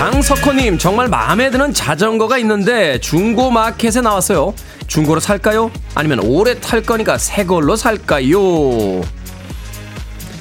[0.04, 4.54] 장석호님, 정말 마음에 드는 자전거가 있는데 중고 마켓에 나왔어요.
[4.86, 5.70] 중고로 살까요?
[5.94, 9.00] 아니면 오래 탈 거니까 새 걸로 살까요?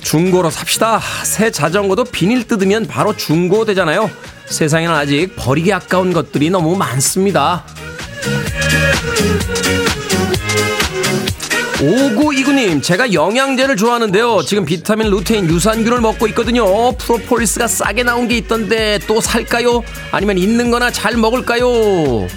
[0.01, 0.99] 중고로 삽시다.
[1.23, 4.11] 새 자전거도 비닐 뜯으면 바로 중고 되잖아요.
[4.47, 7.63] 세상에는 아직 버리기 아까운 것들이 너무 많습니다.
[11.83, 14.43] 5929님, 제가 영양제를 좋아하는데요.
[14.43, 16.93] 지금 비타민, 루테인, 유산균을 먹고 있거든요.
[16.93, 19.83] 프로폴리스가 싸게 나온 게 있던데 또 살까요?
[20.11, 22.27] 아니면 있는 거나 잘 먹을까요?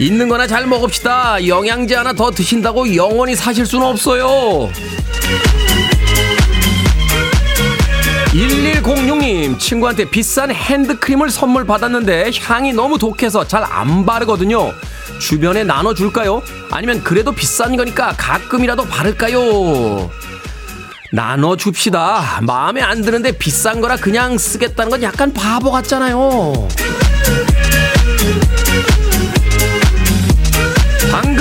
[0.00, 1.46] 있는 거나 잘 먹읍시다.
[1.46, 4.68] 영양제 하나 더 드신다고 영원히 사실 수는 없어요.
[8.32, 14.72] 1106님, 친구한테 비싼 핸드크림을 선물 받았는데 향이 너무 독해서 잘 안 바르거든요.
[15.18, 16.42] 주변에 나눠줄까요?
[16.70, 20.10] 아니면 그래도 비싼 거니까 가끔이라도 바를까요?
[21.12, 22.40] 나눠줍시다.
[22.42, 26.68] 마음에 안 드는데 비싼 거라 그냥 쓰겠다는 건 약간 바보 같잖아요.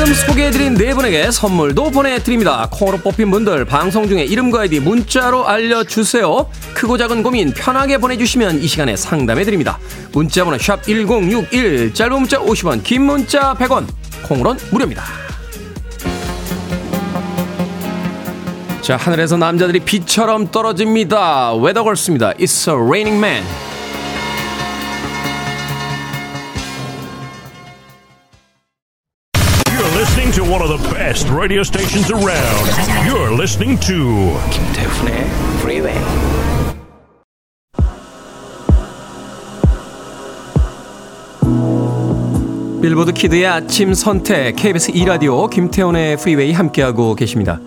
[0.05, 2.67] 방금 소개해드린 네 분에게 선물도 보내드립니다.
[2.71, 6.47] 콩으로 뽑힌 분들 방송 중에 이름과 아이디 문자로 알려주세요.
[6.75, 9.79] 크고 작은 고민 편하게 보내주시면 이 시간에 상담해드립니다.
[10.11, 13.87] 문자번호 샵 1061 짧은 문자 50원 긴 문자 100원
[14.27, 15.03] 콩으로는 무료입니다.
[18.81, 21.55] 자 하늘에서 남자들이 비처럼 떨어집니다.
[21.55, 22.33] 웨더걸스입니다.
[22.33, 23.74] It's a raining man.
[30.77, 32.67] The best radio stations around.
[33.07, 35.25] You're listening to 김태훈의
[35.61, 35.95] 프리웨이
[42.81, 47.59] 빌보드 키드의 아침 선택 KBS 2 라디오 김태훈의 프리웨이 함께하고 계십니다.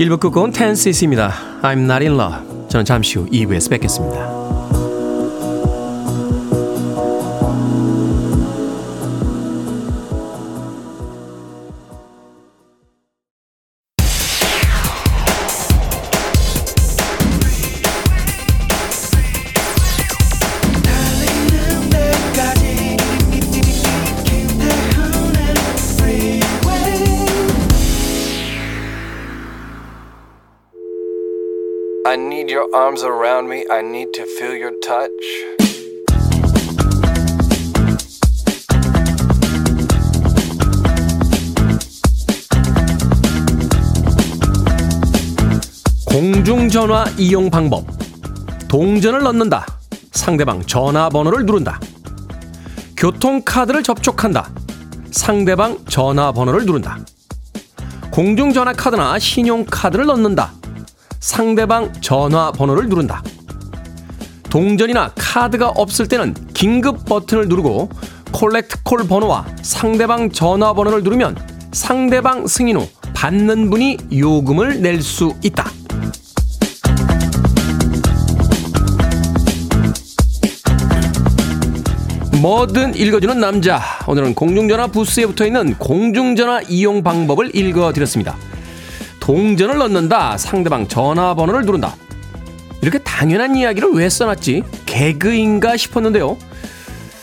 [0.00, 1.32] 1부 끝곡은 10cc입니다.
[1.62, 2.68] I'm not in love.
[2.68, 4.51] 저는 잠시 후 2부에서 뵙겠습니다.
[32.52, 33.64] your arms around me.
[33.70, 35.08] I need to feel your touch.
[46.04, 47.86] 공중전화 이용 방법.
[48.68, 49.66] 동전을 넣는다.
[50.12, 51.80] 상대방 전화번호를 누른다.
[52.98, 54.50] 교통카드를 접촉한다.
[55.10, 56.98] 상대방 전화번호를 누른다.
[58.10, 60.52] 공중전화 카드나 신용카드를 넣는다.
[61.22, 63.22] 상대방 전화번호를 누른다.
[64.50, 67.88] 동전이나 카드가 없을 때는 긴급 버튼을 누르고
[68.32, 71.36] 콜렉트 콜 번호와 상대방 전화번호를 누르면
[71.72, 75.70] 상대방 승인 후 받는 분이 요금을 낼 수 있다.
[82.42, 83.80] 뭐든 읽어주는 남자.
[84.08, 88.36] 오늘은 공중전화 부스에 붙어 있는 공중전화 이용 방법을 읽어드렸습니다.
[89.22, 90.36] 동전을 넣는다.
[90.36, 91.94] 상대방 전화번호를 누른다.
[92.80, 94.64] 이렇게 당연한 이야기를 왜 써놨지?
[94.84, 96.36] 개그인가 싶었는데요.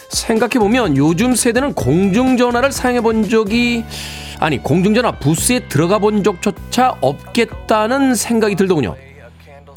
[0.08, 3.84] 생각해보면 요즘 세대는 공중전화를 사용해 본 적이,
[4.40, 8.96] 아니, 공중전화 부스에 들어가 본 적조차 없겠다는 생각이 들더군요.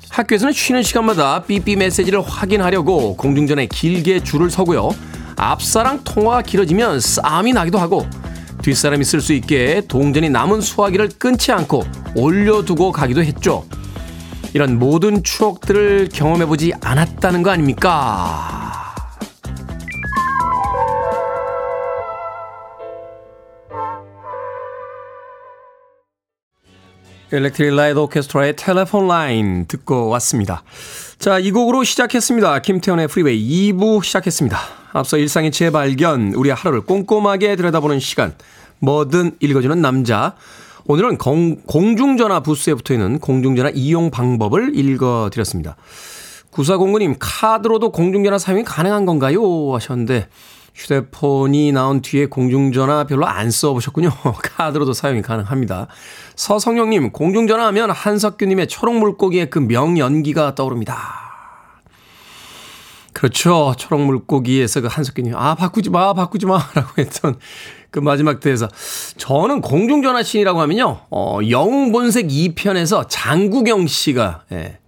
[0.08, 4.90] 학교에서는 쉬는 시간마다 삐삐 메시지를 확인하려고 공중전화에 길게 줄을 서고요.
[5.36, 8.06] 앞사랑 통화가 길어지면 싸움이 나기도 하고
[8.62, 13.64] 뒷사람이 쓸 수 있게 동전이 남은 수화기를 끊지 않고 올려두고 가기도 했죠.
[14.54, 18.62] 이런 모든 추억들을 경험해보지 않았다는 거 아닙니까?
[27.32, 30.62] 엘렉트릭 라이드 오케스트라의 텔레폰 라인 듣고 왔습니다.
[31.18, 32.60] 자, 이 곡으로 시작했습니다.
[32.60, 34.81] 김태현의 프리웨이 2부 시작했습니다.
[34.92, 38.34] 앞서 일상의 재발견, 우리 하루를 꼼꼼하게 들여다보는 시간,
[38.80, 40.34] 뭐든 읽어주는 남자.
[40.84, 45.76] 오늘은 공, 공중전화 부스에 붙어 있는 공중전화 이용 방법을 읽어드렸습니다.
[46.50, 49.40] 구사공구님, 카드로도 공중전화 사용이 가능한 건가요?
[49.72, 50.28] 하셨는데,
[50.74, 54.10] 휴대폰이 나온 뒤에 공중전화 별로 안 써보셨군요.
[54.42, 55.86] 카드로도 사용이 가능합니다.
[56.36, 61.21] 서성영님, 공중전화 하면 한석규님의 초록물고기의 그 명연기가 떠오릅니다.
[63.12, 63.74] 그렇죠.
[63.76, 66.58] 초록 물고기에서 그 한석규님, 아, 바꾸지 마, 바꾸지 마.
[66.74, 67.36] 라고 했던
[67.90, 68.68] 그 마지막 대에서
[69.18, 71.06] 저는 공중전화 씬이라고 하면요.
[71.10, 74.78] 어, 영웅 본색 2편에서 장구경 씨가, 예,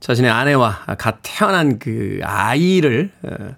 [0.00, 3.56] 자신의 아내와 갓 태어난 그 아이를, 예,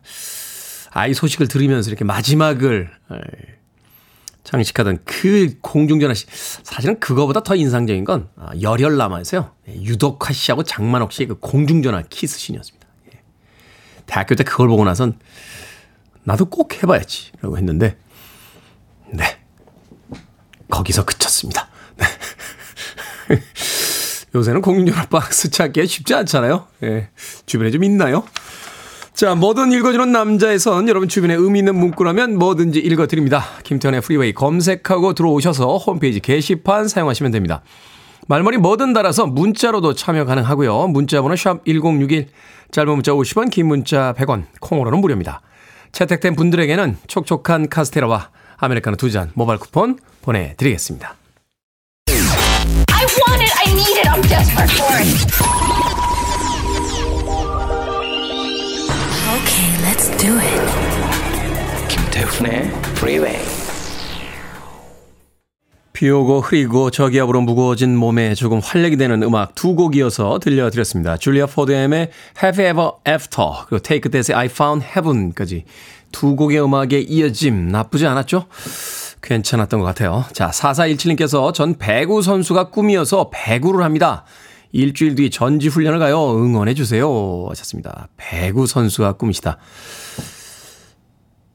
[0.92, 2.90] 아이 소식을 들으면서 이렇게 마지막을
[4.42, 6.26] 장식하던 그 공중전화 신.
[6.62, 9.52] 사실은 그거보다 더 인상적인 건 아, 열혈 남아에서요.
[9.68, 12.79] 예, 유덕화 씨하고 장만옥 씨의 그 공중전화 키스 신이었습니다.
[14.10, 14.14] 예.
[14.14, 15.18] 대학교 때 그걸 보고 나선
[16.24, 17.32] 나도 꼭 해봐야지.
[17.40, 17.96] 라고 했는데,
[19.12, 19.38] 네.
[20.68, 21.68] 거기서 그쳤습니다.
[21.96, 22.06] 네.
[24.34, 26.66] 요새는 공중전화 박스 찾기가 쉽지 않잖아요.
[26.84, 27.08] 예.
[27.46, 28.24] 주변에 좀 있나요?
[29.12, 33.44] 자, 뭐든 읽어주는 남자에선 여러분 주변에 의미 있는 문구라면 뭐든지 읽어드립니다.
[33.64, 37.62] 김태훈의 프리웨이 검색하고 들어오셔서 홈페이지 게시판 사용하시면 됩니다.
[38.28, 40.88] 말머리 뭐든 달아서 문자로도 참여 가능하고요.
[40.88, 42.28] 문자 번호 샵 1061,
[42.70, 45.40] 짧은 문자 50원, 긴 문자 100원, 콩으로는 무료입니다.
[45.92, 51.16] 채택된 분들에게는 촉촉한 카스테라와 아메리카노 두 잔 모바일 쿠폰 보내드리겠습니다.
[52.92, 53.52] I want it.
[53.58, 54.08] I need it.
[54.08, 55.08] I'm desperate for it.
[59.40, 61.88] Okay, let's do it.
[61.88, 63.40] 김태훈의 Freeway.
[66.00, 71.18] 비 오고 흐리고 저기압으로 무거워진 몸에 조금 활력이 되는 음악 두 곡이어서 들려드렸습니다.
[71.18, 72.08] 줄리아 포드엠의
[72.42, 75.66] Have Ever After 그리고 Take That의 I Found Heaven까지
[76.10, 78.46] 두 곡의 음악의 이어짐 나쁘지 않았죠?
[79.20, 80.24] 괜찮았던 것 같아요.
[80.32, 84.24] 자, 4417님께서 전 배구 선수가 꿈이어서 배구를 합니다.
[84.72, 86.30] 일주일 뒤 전지 훈련을 가요.
[86.30, 87.44] 응원해 주세요.
[87.50, 88.08] 하셨습니다.
[88.16, 89.58] 배구 선수가 꿈이시다.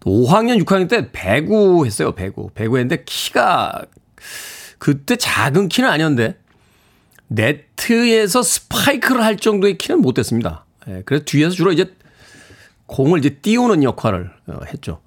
[0.01, 2.11] 5학년, 6학년 때 배구 했어요.
[2.11, 2.51] 배구.
[2.53, 3.85] 배구 했는데 키가
[4.77, 6.37] 그때 작은 키는 아니었는데
[7.27, 10.65] 네트에서 스파이크를 할 정도의 키는 못 됐습니다.
[10.87, 11.93] 예, 그래서 뒤에서 주로 이제
[12.85, 15.01] 공을 이제 띄우는 역할을 어, 했죠.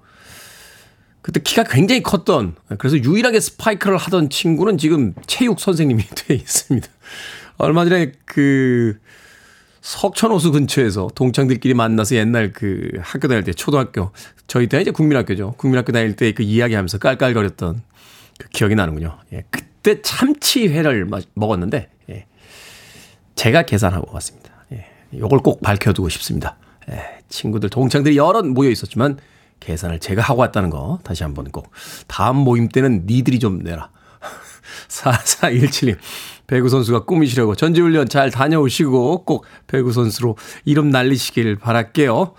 [1.21, 6.87] 그때 키가 굉장히 컸던 그래서 유일하게 스파이크를 하던 친구는 지금 체육 선생님이 돼 있습니다.
[7.57, 8.97] 얼마 전에 그
[9.81, 14.11] 석천호수 근처에서 동창들끼리 만나서 옛날 그 학교 다닐 때 초등학교
[14.47, 15.53] 저희 때 이제 국민학교죠.
[15.57, 17.81] 국민학교 다닐 때 그 이야기하면서 깔깔거렸던
[18.39, 19.19] 그 기억이 나는군요.
[19.33, 22.25] 예, 그때 참치회를 먹었는데 예,
[23.35, 24.49] 제가 계산하고 왔습니다.
[24.71, 26.57] 예, 요걸 꼭 밝혀두고 싶습니다.
[26.89, 29.19] 예, 친구들 동창들이 여러 모여 있었지만
[29.59, 31.71] 계산을 제가 하고 왔다는 거 다시 한번 꼭
[32.07, 33.91] 다음 모임 때는 니들이 좀 내라.
[34.87, 35.97] 4417님.
[36.47, 42.33] 배구 선수가 꿈이시라고 전지훈련 잘 다녀오시고 꼭 배구 선수로 이름 날리시길 바랄게요.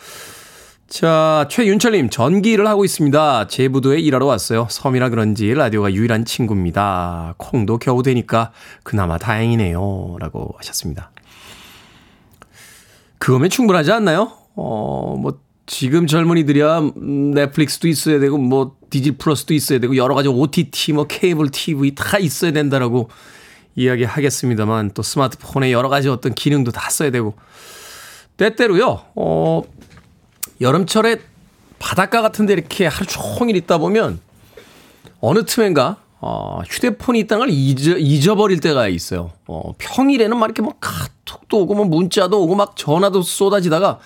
[0.90, 3.46] 자, 최윤철님, 전기일을 하고 있습니다.
[3.46, 4.66] 제부도에 일하러 왔어요.
[4.68, 7.37] 섬이라 그런지 라디오가 유일한 친구입니다.
[7.38, 8.50] 콩도 겨우 되니까
[8.83, 10.16] 그나마 다행이네요.
[10.18, 11.12] 라고 하셨습니다.
[13.18, 14.33] 그거면 충분하지 않나요?
[14.57, 16.81] 어, 뭐, 지금 젊은이들이야
[17.35, 22.18] 넷플릭스도 있어야 되고, 뭐, 디지 플러스도 있어야 되고, 여러 가지 OTT, 뭐, 케이블 TV 다
[22.18, 23.11] 있어야 된다라고
[23.76, 27.37] 이야기 하겠습니다만, 또 스마트폰에 여러 가지 어떤 기능도 다 써야 되고,
[28.38, 29.62] 때때로요, 어,
[30.60, 31.18] 여름철에
[31.78, 34.20] 바닷가 같은 데 이렇게 하루 종일 있다 보면
[35.20, 39.32] 어느 틈엔가 어, 휴대폰이 있다는 걸 잊어, 잊어버릴 때가 있어요.
[39.46, 44.00] 어, 평일에는 막 이렇게 뭐 카톡도 오고 뭐 문자도 오고 막 전화도 쏟아지다가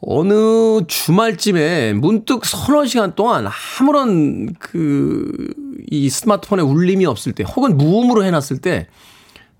[0.00, 3.48] 어느 주말쯤에 문득 서너 시간 동안
[3.80, 5.58] 아무런 그
[5.90, 8.88] 이 스마트폰에 울림이 없을 때 혹은 무음으로 해놨을 때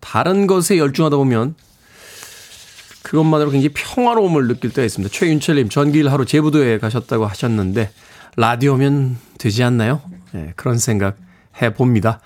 [0.01, 1.55] 다른 것에 열중하다 보면
[3.09, 5.11] 그것만으로 굉장히 평화로움을 느낄 때가 있습니다.
[5.13, 7.91] 최윤철님 전기일 하루 제부도에 가셨다고 하셨는데
[8.37, 10.03] 라디오면 되지 않나요?
[10.33, 11.17] 네, 그런 생각
[11.61, 12.21] 해봅니다.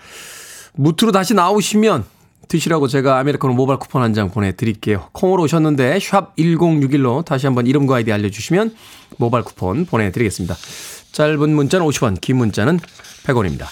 [0.75, 2.05] 무트로 다시 나오시면
[2.49, 5.09] 드시라고 제가 아메리카노 모바일 쿠폰 한 장 보내드릴게요.
[5.12, 8.75] 콩으로 오셨는데 샵 1061로 다시 한번 이름과 아이디 알려주시면
[9.18, 10.57] 모바일 쿠폰 보내드리겠습니다.
[11.12, 12.81] 짧은 문자는 50원, 긴 문자는
[13.25, 13.66] 100원입니다.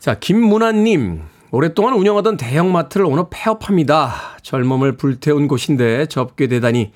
[0.00, 1.20] 자, 김문아님.
[1.52, 4.36] 오랫동안 운영하던 대형마트를 오늘 폐업합니다.
[4.42, 6.92] 젊음을 불태운 곳인데 접게 되다니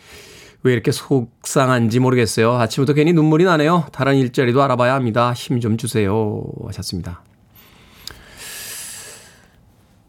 [0.62, 2.52] 왜 이렇게 속상한지 모르겠어요.
[2.52, 3.86] 아침부터 괜히 눈물이 나네요.
[3.92, 5.32] 다른 일자리도 알아봐야 합니다.
[5.32, 6.42] 힘 좀 주세요.
[6.66, 7.22] 하셨습니다.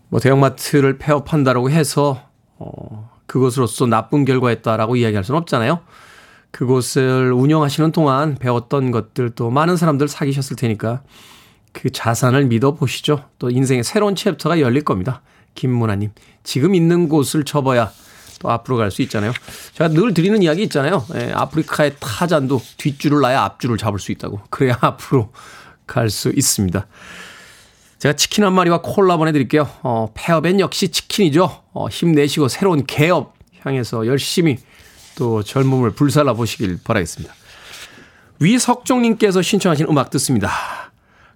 [0.10, 2.22] 뭐 대형마트를 폐업한다라고 해서
[2.58, 5.80] 어 그것으로서 나쁜 결과였다라고 이야기할 수는 없잖아요.
[6.52, 11.02] 그곳을 운영하시는 동안 배웠던 것들 또 많은 사람들 사귀셨을 테니까
[11.76, 13.26] 그 자산을 믿어보시죠.
[13.38, 15.22] 또 인생의 새로운 챕터가 열릴 겁니다.
[15.56, 16.12] 김문아님.
[16.44, 17.92] 지금 있는 곳을 접어야
[18.40, 19.34] 또 앞으로 갈 수 있잖아요.
[19.74, 21.06] 제가 늘 드리는 이야기 있잖아요.
[21.16, 24.40] 예, 아프리카의 타잔도 뒷줄을 놔야 앞줄을 잡을 수 있다고.
[24.50, 25.32] 그래야 앞으로
[25.86, 26.88] 갈 수 있습니다.
[28.00, 29.70] 제가 치킨 한 마리와 콜라 보내드릴게요.
[29.84, 31.62] 어, 폐업엔 역시 치킨이죠.
[31.74, 33.34] 어, 힘내시고 새로운 개업
[33.64, 34.58] 향해서 열심히
[35.18, 37.34] 또 젊음을 불살라 보시길 바라겠습니다.
[38.40, 40.85] 위석종님께서 신청하신 음악 듣습니다.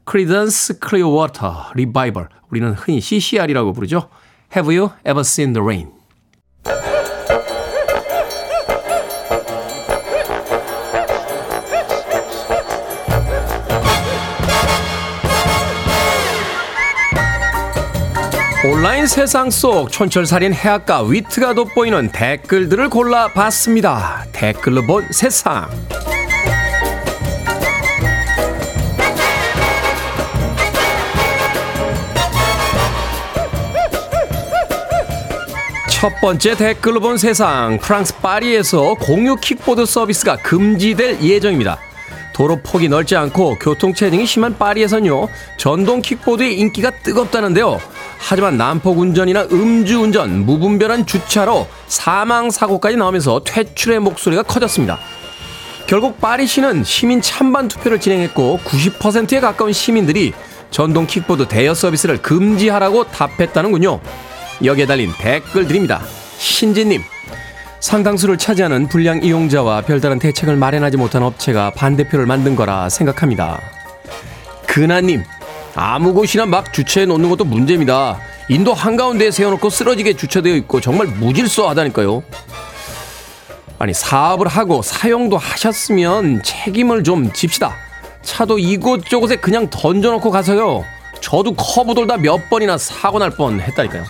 [0.10, 4.10] 크리던스 클리어워터 리바이벌 우리는 흔히 CCR이라고 부르죠.
[4.56, 5.92] Have you ever seen the rain?
[18.66, 24.26] 온라인 세상 속 촌철살인 해악과 위트가 돋보이는 댓글들을 골라봤습니다.
[24.32, 25.70] 댓글로 본 세상.
[36.00, 37.78] 첫 번째 댓글로 본 세상.
[37.78, 41.78] 프랑스 파리에서 공유 킥보드 서비스가 금지될 예정입니다.
[42.34, 47.82] 도로 폭이 넓지 않고 교통 체증이 심한 파리에선요, 전동 킥보드의 인기가 뜨겁다는데요.
[48.18, 55.00] 하지만 난폭 운전이나 음주 운전, 무분별한 주차로 사망 사고까지 나오면서 퇴출의 목소리가 커졌습니다.
[55.86, 60.32] 결국 파리시는 시민 찬반 투표를 진행했고 90%에 가까운 시민들이
[60.72, 64.00] 전동 킥보드 대여 서비스를 금지하라고 답했다는군요.
[64.64, 66.02] 여기에 달린 댓글들입니다.
[66.38, 67.02] 신지님,
[67.80, 73.62] 상당수를 차지하는 불량 이용자와 별다른 대책을 마련하지 못한 업체가 반대표를 만든 거라 생각합니다.
[74.68, 75.24] 근하님,
[75.76, 78.20] 아무 곳이나 막 주차해 놓는 것도 문제입니다.
[78.50, 82.24] 인도 한가운데에 세워놓고 쓰러지게 주차되어 있고 정말 무질서하다니까요.
[83.78, 87.76] 아니 사업을 하고 사용도 하셨으면 책임을 좀 집시다.
[88.24, 90.84] 차도 이곳저곳에 그냥 던져놓고 가서요.
[91.22, 94.04] 저도 커브 돌다 몇 번이나 사고 날 뻔 했다니까요.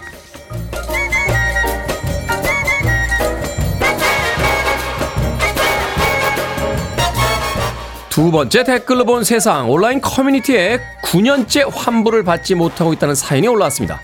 [8.19, 14.01] 두 번째 댓글로 본 세상 온라인 커뮤니티에 9년째 환불을 받지 못하고 있다는 사연이 올라왔습니다.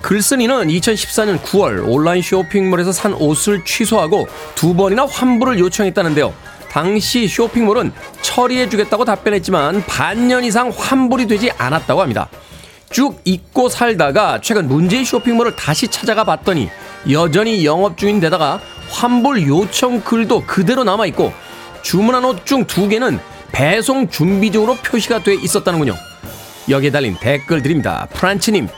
[0.00, 6.32] 글쓴이는 2014년 9월 온라인 쇼핑몰에서 산 옷을 취소하고 두 번이나 환불을 요청했다는데요.
[6.70, 7.92] 당시 쇼핑몰은
[8.22, 12.30] 처리해주겠다고 답변했지만 반년 이상 환불이 되지 않았다고 합니다.
[12.88, 16.70] 쭉 잊고 살다가 최근 문제의 쇼핑몰을 다시 찾아가 봤더니
[17.10, 18.58] 여전히 영업 중인 데다가
[18.88, 21.30] 환불 요청 글도 그대로 남아있고
[21.82, 23.18] 주문한 옷 중 두 개는
[23.52, 25.94] 배송 준비 중으로 표시가 돼 있었다는군요.
[26.68, 28.06] 여기에 달린 댓글 드립니다.
[28.12, 28.68] 프란치님,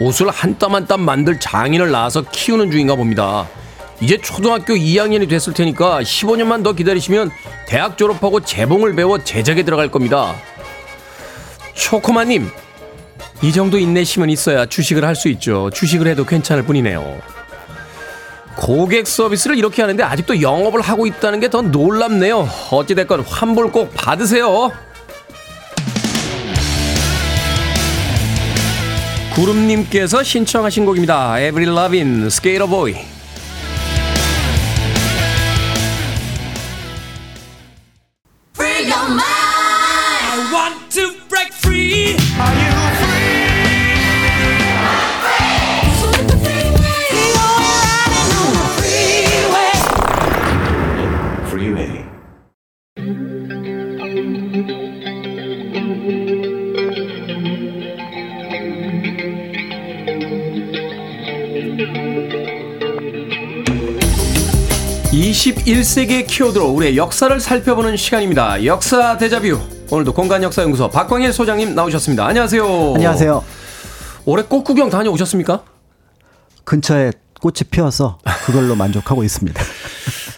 [0.00, 3.48] 옷을 한 땀 한 땀 만들 장인을 낳아서 키우는 중인가 봅니다.
[4.00, 7.30] 이제 초등학교 2학년이 됐을 테니까 15년만 더 기다리시면
[7.66, 10.34] 대학 졸업하고 재봉을 배워 제작에 들어갈 겁니다.
[11.74, 12.48] 초코마님,
[13.42, 15.70] 이 정도 인내심은 있어야 주식을 할 수 있죠.
[15.70, 17.20] 주식을 해도 괜찮을 뿐이네요.
[18.56, 22.48] 고객 서비스를 이렇게 하는데 아직도 영업을 하고 있다는 게 더 놀랍네요.
[22.72, 24.72] 어찌됐건 환불 꼭 받으세요.
[29.34, 31.38] 구름님께서 신청하신 곡입니다.
[31.40, 32.94] 에브리 라빈 스케이터 보이.
[65.94, 68.64] 세기의 키워드로 우리의 역사를 살펴보는 시간입니다.
[68.64, 69.60] 역사 대자뷰.
[69.92, 72.26] 오늘도 공간역사연구소 박광일 소장님 나오셨습니다.
[72.26, 72.94] 안녕하세요.
[72.96, 73.44] 안녕하세요.
[74.24, 75.62] 올해 꽃 구경 다녀오셨습니까?
[76.64, 79.62] 근처에 꽃이 피어서 그걸로 만족하고 있습니다.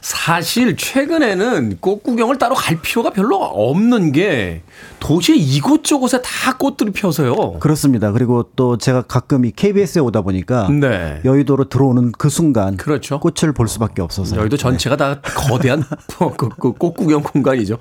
[0.03, 4.61] 사실 최근에는 꽃 구경을 따로 갈 필요가 별로 없는 게
[5.07, 7.61] 도시의 이곳저곳에 다 꽃들이 피어서요.
[7.61, 8.11] 그렇습니다.
[8.11, 11.21] 그리고 또 제가 가끔 이 KBS에 오다 보니까 네.
[11.25, 13.21] 여의도로 들어오는 그 순간 그렇죠.
[13.21, 15.85] 꽃을 볼 수밖에 없어서 여의도 전체가 다 거대한
[16.37, 17.79] 그, 그, 꽃 구경 공간이죠.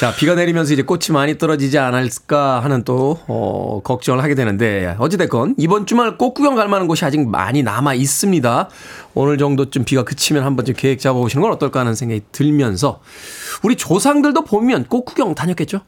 [0.00, 5.54] 자, 비가 내리면서 이제 꽃이 많이 떨어지지 않을까 하는 또, 어, 걱정을 하게 되는데, 어찌됐건,
[5.58, 8.68] 이번 주말 꽃 구경 갈 만한 곳이 아직 많이 남아 있습니다.
[9.14, 13.00] 오늘 정도쯤 비가 그치면 한 번쯤 계획 잡아보시는 건 어떨까 하는 생각이 들면서,
[13.62, 15.82] 우리 조상들도 보면 꽃 구경 다녔겠죠?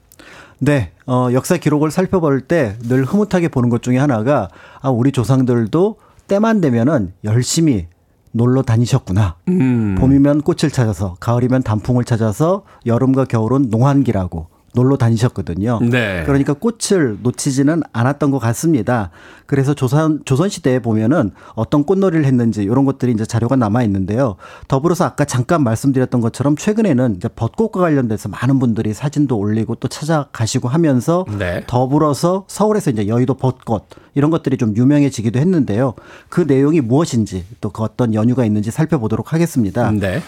[0.62, 4.48] 네, 어, 역사 기록을 살펴볼 때 늘 흐뭇하게 보는 것 중에 하나가
[4.82, 5.96] 아, 우리 조상들도
[6.28, 7.86] 때만 되면은 열심히
[8.32, 9.36] 놀러 다니셨구나.
[9.48, 9.96] 음.
[9.98, 15.80] 봄이면 꽃을 찾아서, 가을이면 단풍을 찾아서, 여름과 겨울은 농한기라고 놀러 다니셨거든요.
[15.82, 16.22] 네.
[16.26, 19.10] 그러니까 꽃을 놓치지는 않았던 것 같습니다.
[19.46, 24.36] 그래서 조선 조선 시대에 보면은 어떤 꽃놀이를 했는지 이런 것들이 이제 자료가 남아 있는데요.
[24.68, 30.68] 더불어서 아까 잠깐 말씀드렸던 것처럼 최근에는 이제 벚꽃과 관련돼서 많은 분들이 사진도 올리고 또 찾아가시고
[30.68, 31.64] 하면서 네.
[31.66, 35.94] 더불어서 서울에서 이제 여의도 벚꽃 이런 것들이 좀 유명해지기도 했는데요.
[36.28, 39.90] 그 내용이 무엇인지 또 그 어떤 연유가 있는지 살펴보도록 하겠습니다.
[39.92, 40.20] 네.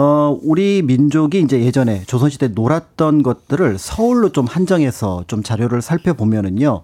[0.00, 6.82] 어, 우리 민족이 이제 예전에 조선시대 놀았던 것들을 서울로 좀 한정해서 좀 자료를 살펴보면은요.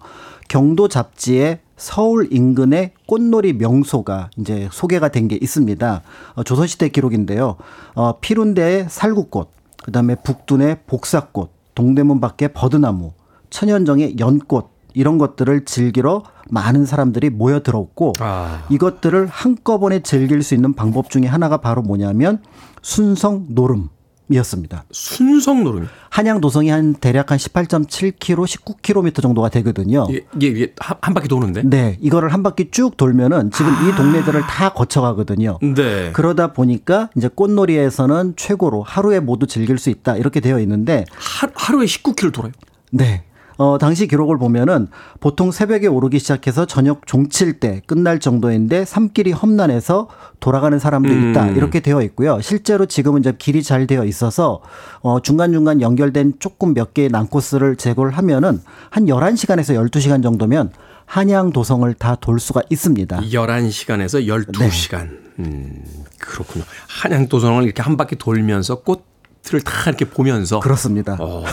[0.49, 6.03] 경도 잡지에 서울 인근의 꽃놀이 명소가 이제 소개가 된 게 있습니다.
[6.35, 7.55] 어, 조선시대 기록인데요.
[7.95, 9.49] 어, 피룬대의 살구꽃,
[9.85, 13.13] 그 다음에 북둔의 복사꽃, 동대문 밖에 버드나무,
[13.49, 18.65] 천연정의 연꽃, 이런 것들을 즐기러 많은 사람들이 모여 들었고 아.
[18.71, 22.41] 이것들을 한꺼번에 즐길 수 있는 방법 중에 하나가 바로 뭐냐면
[22.83, 23.89] 순성 노름
[24.31, 24.85] 이었습니다.
[24.91, 25.87] 순성 노름이.
[26.09, 30.07] 한양 도성이 한 대략 한 18.7km, 19km 정도가 되거든요.
[30.09, 31.63] 이게, 이게, 이게 한, 한 바퀴 도는데?
[31.65, 35.59] 네, 이거를 한 바퀴 쭉 돌면은 지금 이 동네들을 다 거쳐가거든요.
[35.61, 36.11] 네.
[36.13, 41.85] 그러다 보니까 이제 꽃놀이에서는 최고로 하루에 모두 즐길 수 있다 이렇게 되어 있는데 하, 하루에
[41.85, 42.53] 19km 돌아요.
[42.93, 43.25] 네.
[43.57, 44.89] 어, 당시 기록을 보면은
[45.21, 50.09] 보통 새벽에 오르기 시작해서 저녁 종칠 때 끝날 정도인데 산길이 험난해서
[50.41, 51.45] 돌아가는 사람도 있다.
[51.51, 51.57] 음.
[51.57, 52.41] 이렇게 되어 있고요.
[52.41, 54.61] 실제로 지금은 이제 길이 잘 되어 있어서
[55.01, 60.71] 어, 중간 중간 연결된 조금 몇 개의 난코스를 제거를 하면은 한 11시간에서 12시간 정도면
[61.07, 63.21] 한양 도성을 다 돌 수가 있습니다.
[63.21, 65.09] 11시간에서 12시간.
[65.39, 65.83] 음,
[66.19, 66.65] 그렇군요.
[66.89, 69.05] 한양 도성을 이렇게 한 바퀴 돌면서 꽃
[69.53, 70.61] 을다 이렇게 보면서.
[70.61, 71.17] 그렇습니다.
[71.21, 71.45] 어,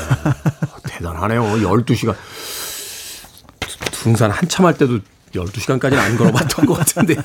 [0.84, 1.44] 대단하네요.
[1.44, 2.16] 12시간.
[4.04, 5.00] 등산 한참 할 때도
[5.34, 7.16] 12시간까지는 안 걸어봤던 것 같은데.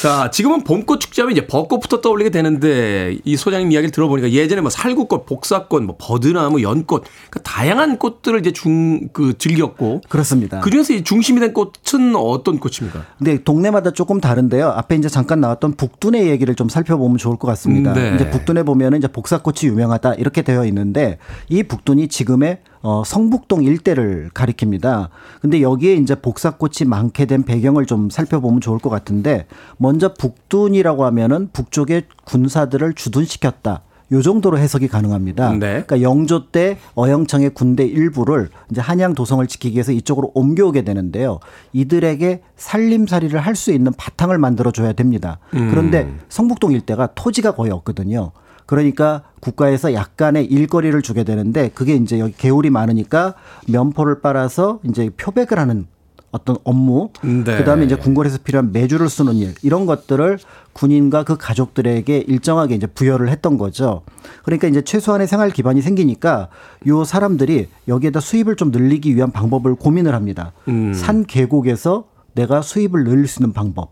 [0.00, 5.26] 자, 지금은 봄꽃 축제하면 이제 벚꽃부터 떠올리게 되는데 이 소장님 이야기를 들어보니까 예전에 뭐 살구꽃,
[5.26, 10.00] 복사꽃, 뭐 버드나무, 연꽃, 그러니까 다양한 꽃들을 이제 중, 그 즐겼고.
[10.08, 10.60] 그렇습니다.
[10.60, 13.04] 그 중에서 이 중심이 된 꽃은 어떤 꽃입니까?
[13.18, 14.68] 근데 동네마다 조금 다른데요.
[14.68, 17.92] 앞에 이제 잠깐 나왔던 북둔의 얘기를 좀 살펴보면 좋을 것 같습니다.
[17.92, 18.14] 음, 네.
[18.14, 21.18] 이제 북둔에 보면은 이제 복사꽃이 유명하다 이렇게 되어 있는데
[21.50, 25.08] 이 북둔이 지금의 어, 성북동 일대를 가리킵니다.
[25.42, 31.50] 근데 여기에 이제 복사꽃이 많게 된 배경을 좀 살펴보면 좋을 것 같은데 먼저 북둔이라고 하면은
[31.52, 33.82] 북쪽의 군사들을 주둔시켰다.
[34.12, 35.52] 요 정도로 해석이 가능합니다.
[35.52, 35.58] 네.
[35.84, 41.38] 그러니까 영조 때 어영청의 군대 일부를 이제 한양 도성을 지키기 위해서 이쪽으로 옮겨오게 되는데요.
[41.72, 45.38] 이들에게 살림살이를 할 수 있는 바탕을 만들어 줘야 됩니다.
[45.50, 48.32] 그런데 성북동 일대가 토지가 거의 없거든요.
[48.70, 53.34] 그러니까 국가에서 약간의 일거리를 주게 되는데 그게 이제 여기 개울이 많으니까
[53.66, 55.88] 면포를 빨아서 이제 표백을 하는
[56.30, 57.42] 어떤 업무, 네.
[57.42, 60.38] 그다음에 이제 궁궐에서 필요한 매주를 쓰는 일 이런 것들을
[60.74, 64.02] 군인과 그 가족들에게 일정하게 이제 부여를 했던 거죠.
[64.44, 66.46] 그러니까 이제 최소한의 생활 기반이 생기니까
[66.86, 70.52] 요 사람들이 여기에다 수입을 좀 늘리기 위한 방법을 고민을 합니다.
[70.68, 70.94] 음.
[70.94, 72.04] 산 계곡에서
[72.34, 73.90] 내가 수입을 늘릴 수 있는 방법.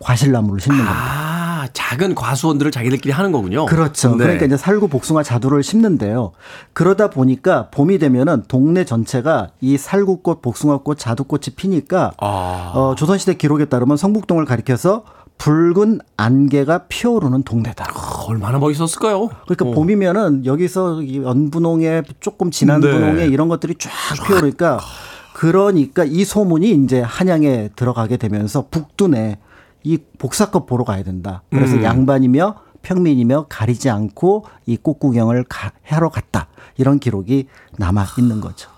[0.00, 0.98] 과실나무를 심는 겁니다.
[0.98, 1.29] 아,
[1.72, 3.66] 작은 과수원들을 자기들끼리 하는 거군요.
[3.66, 4.10] 그렇죠.
[4.10, 4.18] 네.
[4.18, 6.32] 그러니까 이제 살구 복숭아 자두를 심는데요.
[6.72, 12.72] 그러다 보니까 봄이 되면은 동네 전체가 이 살구꽃, 복숭아꽃, 자두꽃이 피니까 아.
[12.74, 15.04] 어, 조선시대 기록에 따르면 성북동을 가리켜서
[15.38, 17.86] 붉은 안개가 피어오르는 동네다.
[17.88, 19.30] 아, 얼마나 멋있었을까요?
[19.46, 19.70] 그러니까 어.
[19.70, 22.90] 봄이면은 여기서 이 연분홍에 조금 진한 네.
[22.90, 23.90] 분홍에 이런 것들이 쫙
[24.26, 24.80] 피어오르니까
[25.32, 29.38] 그러니까 이 소문이 이제 한양에 들어가게 되면서 북둔에
[29.82, 31.42] 이 복사꽃 보러 가야 된다.
[31.50, 31.82] 그래서 음.
[31.82, 36.48] 양반이며 평민이며 가리지 않고 이 꽃구경을 가, 하러 갔다.
[36.76, 38.70] 이런 기록이 남아 있는 거죠.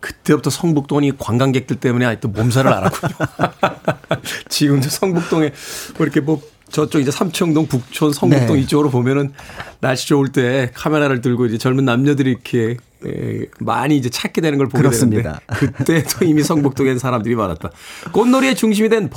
[0.00, 3.14] 그때부터 성북동이 관광객들 때문에 아직도 몸살을 앓았군요.
[4.48, 5.52] 지금도 성북동에
[5.96, 8.62] 뭐 이렇게 뭐 저쪽 이제 삼청동, 북촌, 성북동 네.
[8.62, 9.32] 이쪽으로 보면은
[9.80, 12.76] 날씨 좋을 때 카메라를 들고 이제 젊은 남녀들이 이렇게
[13.06, 15.40] 에, 많이 이제 찾게 되는 걸 보게 그렇습니다.
[15.46, 17.70] 되는데 그때도 이미 성북동엔 사람들이 많았다.
[18.12, 19.08] 꽃놀이의 중심이 된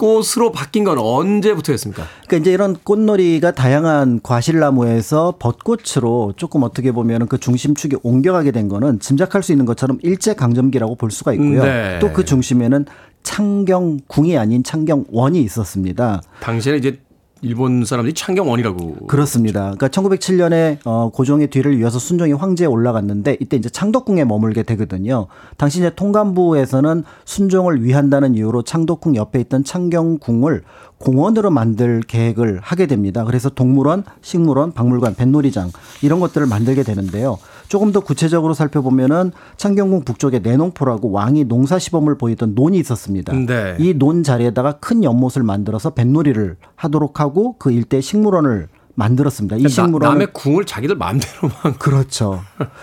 [0.00, 2.04] 벚꽃으로 바뀐 건 언제부터였습니까?
[2.26, 8.98] 그러니까 이제 이런 꽃놀이가 다양한 과실나무에서 벚꽃으로 조금 어떻게 보면 그 중심축이 옮겨가게 된 거는
[9.00, 11.62] 짐작할 수 있는 것처럼 일제 강점기라고 볼 수가 있고요.
[11.62, 11.98] 네.
[12.00, 12.86] 또그 중심에는
[13.22, 16.22] 창경궁이 아닌 창경원이 있었습니다.
[16.40, 16.98] 당시에는 이제
[17.42, 19.72] 일본 사람들이 창경원이라고 그렇습니다.
[19.76, 25.26] 그러니까 1907년에 어 고종의 뒤를 이어서 순종이 황제에 올라갔는데 이때 이제 창덕궁에 머물게 되거든요.
[25.56, 30.62] 당시 이제 통감부에서는 순종을 위한다는 이유로 창덕궁 옆에 있던 창경궁을
[30.98, 33.24] 공원으로 만들 계획을 하게 됩니다.
[33.24, 35.70] 그래서 동물원, 식물원, 박물관, 뱃놀이장
[36.02, 37.38] 이런 것들을 만들게 되는데요.
[37.70, 43.32] 조금 더 구체적으로 살펴보면은 창경궁 북쪽에 내농포라고 왕이 농사 시범을 보이던 논이 있었습니다.
[43.32, 43.76] 네.
[43.78, 48.66] 이논 자리에다가 큰 연못을 만들어서 뱃놀이를 하도록 하고 그 일대 식물원을
[48.96, 49.56] 만들었습니다.
[49.58, 52.40] 이 나- 식물원은 남의 궁을 자기들 마음대로만 그렇죠.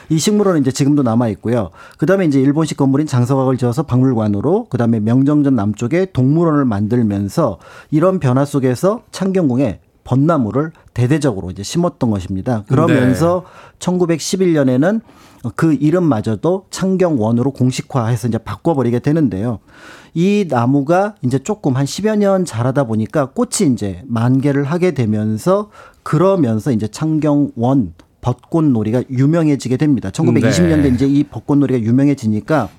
[0.07, 1.71] 이 식물원은 이제 지금도 남아 있고요.
[1.97, 7.57] 그다음에 이제 일본식 건물인 장서각을 지어서 박물관으로 그다음에 명정전 남쪽에 동물원을 만들면서
[7.91, 12.63] 이런 변화 속에서 창경궁에 벚나무를 대대적으로 이제 심었던 것입니다.
[12.69, 13.43] 그러면서
[13.79, 15.01] 1911년에는
[15.55, 19.59] 그 이름마저도 창경원으로 공식화해서 이제 바꿔버리게 되는데요.
[20.13, 25.71] 이 나무가 이제 조금 한 10여 년 자라다 보니까 꽃이 이제 만개를 하게 되면서
[26.03, 30.09] 그러면서 이제 창경원 벚꽃놀이가 유명해지게 됩니다.
[30.09, 30.87] 1920년대 네.
[30.87, 32.69] 이제 이 벚꽃놀이가 유명해지니까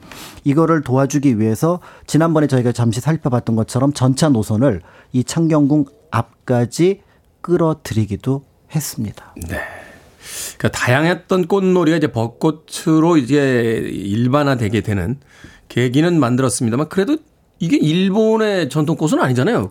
[0.44, 4.80] 이거를 도와주기 위해서 지난번에 저희가 잠시 살펴봤던 것처럼 전차 노선을
[5.12, 7.02] 이 창경궁 앞까지
[7.48, 8.44] 끌어들이기도
[8.74, 9.34] 했습니다.
[10.58, 15.18] 그러니까 다양했던 꽃놀이가 이제 벚꽃으로 이제 일반화되게 되는
[15.68, 17.16] 계기는 만들었습니다만 그래도
[17.58, 19.70] 이게 일본의 전통 꽃은 아니잖아요.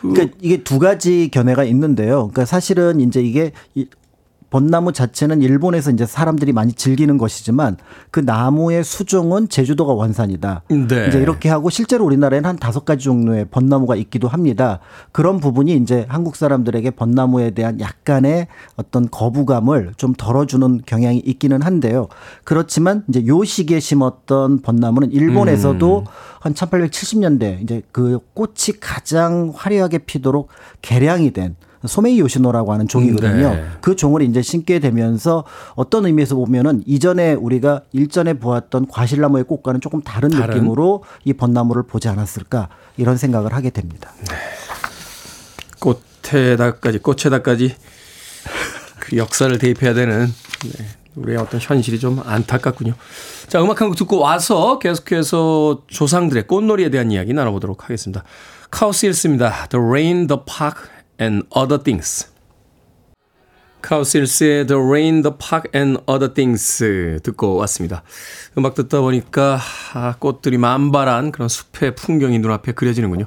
[0.00, 2.28] 그러니까 이게 두 가지 견해가 있는데요.
[2.28, 3.86] 그러니까 사실은 이제 이게 이
[4.50, 7.76] 벚나무 자체는 일본에서 이제 사람들이 많이 즐기는 것이지만
[8.10, 10.62] 그 나무의 수종은 제주도가 원산이다.
[10.68, 11.06] 네.
[11.08, 14.78] 이제 이렇게 하고 실제로 우리나라에는 한 다섯 가지 종류의 벚나무가 있기도 합니다.
[15.12, 22.08] 그런 부분이 이제 한국 사람들에게 벚나무에 대한 약간의 어떤 거부감을 좀 덜어주는 경향이 있기는 한데요.
[22.44, 26.04] 그렇지만 이제 요 시기에 심었던 벚나무는 일본에서도
[26.40, 30.48] 한 1870년대 이제 그 꽃이 가장 화려하게 피도록
[30.82, 31.56] 개량이 된
[31.86, 33.54] 소메이 요시노라고 하는 종이거든요.
[33.54, 33.64] 네.
[33.80, 40.00] 그 종을 이제 심게 되면서 어떤 의미에서 보면은 이전에 우리가 일전에 보았던 과실나무의 꽃과는 조금
[40.02, 40.54] 다른, 다른?
[40.54, 44.12] 느낌으로 이 벚나무를 보지 않았을까 이런 생각을 하게 됩니다.
[45.80, 47.74] 꽃에다까지 꽃에다까지
[49.00, 50.32] 그 역사를 대입해야 되는
[50.64, 52.94] 네, 우리의 어떤 현실이 좀 안타깝군요.
[53.48, 58.24] 자 음악 한 곡 듣고 와서 계속해서 조상들의 꽃놀이에 대한 이야기 나눠보도록 하겠습니다.
[58.70, 59.66] 카우실스입니다.
[59.68, 60.88] The Rain, The Park
[61.20, 62.32] and Other Things.
[63.82, 68.02] 카우실스의 The Rain, The Park and Other Things 듣고 왔습니다.
[68.56, 69.60] 음악 듣다 보니까
[69.92, 73.26] 아, 꽃들이 만발한 그런 숲의 풍경이 눈앞에 그려지는군요.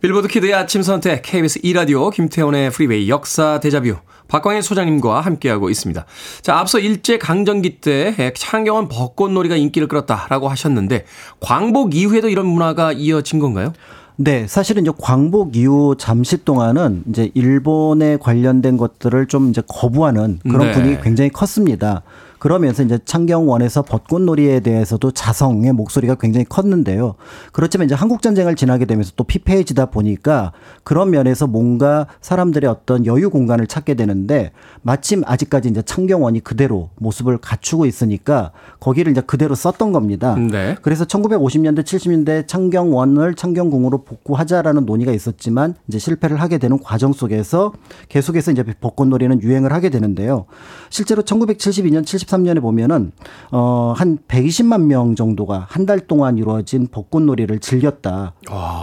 [0.00, 3.96] 빌보드 키드의 아침 선택 KBS 2라디오 김태훈의 프리웨이 역사 데자뷰
[4.28, 6.04] 박광일 소장님과 함께하고 있습니다.
[6.42, 11.04] 자, 앞서 일제 강점기 때 창경원 벚꽃놀이가 인기를 끌었다라고 하셨는데
[11.40, 13.72] 광복 이후에도 이런 문화가 이어진 건가요?
[14.16, 20.68] 네, 사실은 이제 광복 이후 잠시 동안은 이제 일본에 관련된 것들을 좀 이제 거부하는 그런
[20.68, 20.72] 네.
[20.72, 22.02] 분위기 굉장히 컸습니다.
[22.44, 27.14] 그러면서 이제 창경원에서 벚꽃놀이에 대해서도 자성의 목소리가 굉장히 컸는데요.
[27.52, 33.30] 그렇지만 이제 한국 전쟁을 지나게 되면서 또 피폐해지다 보니까 그런 면에서 뭔가 사람들의 어떤 여유
[33.30, 39.92] 공간을 찾게 되는데 마침 아직까지 이제 창경원이 그대로 모습을 갖추고 있으니까 거기를 이제 그대로 썼던
[39.92, 40.34] 겁니다.
[40.34, 40.76] 네.
[40.82, 47.72] 그래서 1950년대 70년대 창경원을 창경궁으로 복구하자라는 논의가 있었지만 이제 실패를 하게 되는 과정 속에서
[48.10, 50.44] 계속해서 이제 벚꽃놀이는 유행을 하게 되는데요.
[50.90, 53.12] 실제로 1972년 73 2013년에 보면은
[53.50, 58.32] 어한 120만 명 정도가 한 달 동안 이루어진 벚꽃놀이를 즐겼다.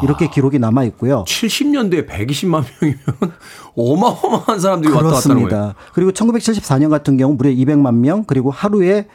[0.03, 1.23] 이렇게 기록이 남아 있고요.
[1.27, 2.99] 70년대에 120만 명이면
[3.75, 5.47] 어마어마한 사람들이 왔다 갔다는 거예요.
[5.49, 5.75] 그렇습니다.
[5.93, 9.07] 그리고 1974년 같은 경우 무려 200만 명 그리고 하루에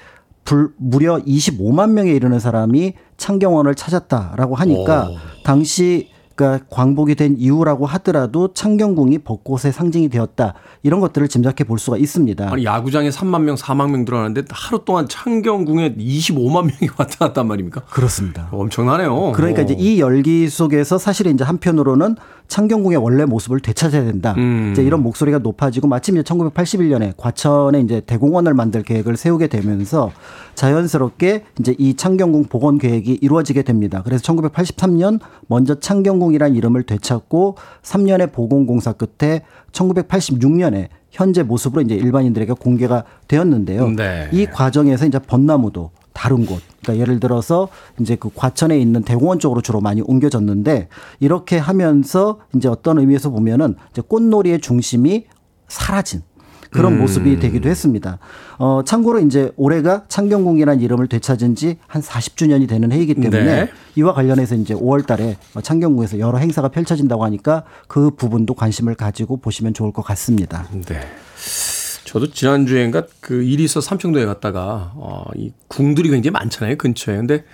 [0.44, 5.16] 불, 무려 25만 명에 이르는 사람이 창경원을 찾았다라고 하니까 오.
[5.44, 11.96] 당시 그러니까 광복이 된 이후라고 하더라도 창경궁이 벚꽃의 상징이 되었다 이런 것들을 짐작해 볼 수가
[11.96, 12.52] 있습니다.
[12.52, 17.80] 아니 야구장에 3만 명, 4만 명 들어가는데 하루 동안 창경궁에 25만 명이 왔다 갔단 말입니까?
[17.86, 18.48] 그렇습니다.
[18.52, 19.32] 엄청나네요.
[19.32, 19.64] 그러니까 오.
[19.64, 22.16] 이제 이 열기 속에서 사실 이제 한편으로는
[22.48, 24.34] 창경궁의 원래 모습을 되찾아야 된다.
[24.36, 24.70] 음.
[24.72, 30.12] 이제 이런 목소리가 높아지고 마침 이제 1981년에 과천에 이제 대공원을 만들 계획을 세우게 되면서
[30.54, 34.02] 자연스럽게 이제 이 창경궁 복원 계획이 이루어지게 됩니다.
[34.04, 39.42] 그래서 1983년 먼저 창경궁이라는 이름을 되찾고 3년의 보건공사 끝에
[39.72, 43.88] 1986년에 현재 모습으로 이제 일반인들에게 공개가 되었는데요.
[43.90, 44.28] 네.
[44.32, 47.68] 이 과정에서 이제 벚나무도 다른 곳, 그러니까 예를 들어서
[48.00, 50.88] 이제 그 과천에 있는 대공원 쪽으로 주로 많이 옮겨졌는데
[51.20, 55.26] 이렇게 하면서 이제 어떤 의미에서 보면은 이제 꽃놀이의 중심이
[55.68, 56.22] 사라진
[56.70, 57.00] 그런 음.
[57.00, 58.18] 모습이 되기도 했습니다.
[58.58, 63.70] 어, 참고로 이제 올해가 창경궁이라는 이름을 되찾은 지 한 40주년이 되는 해이기 때문에 네.
[63.96, 69.74] 이와 관련해서 이제 5월 달에 창경궁에서 여러 행사가 펼쳐진다고 하니까 그 부분도 관심을 가지고 보시면
[69.74, 70.66] 좋을 것 같습니다.
[70.86, 71.00] 네.
[72.16, 77.16] 저도 지난주에인가 그 일이 있어 삼청도에 갔다가 어, 이 궁들이 굉장히 많잖아요 근처에.
[77.16, 77.44] 근데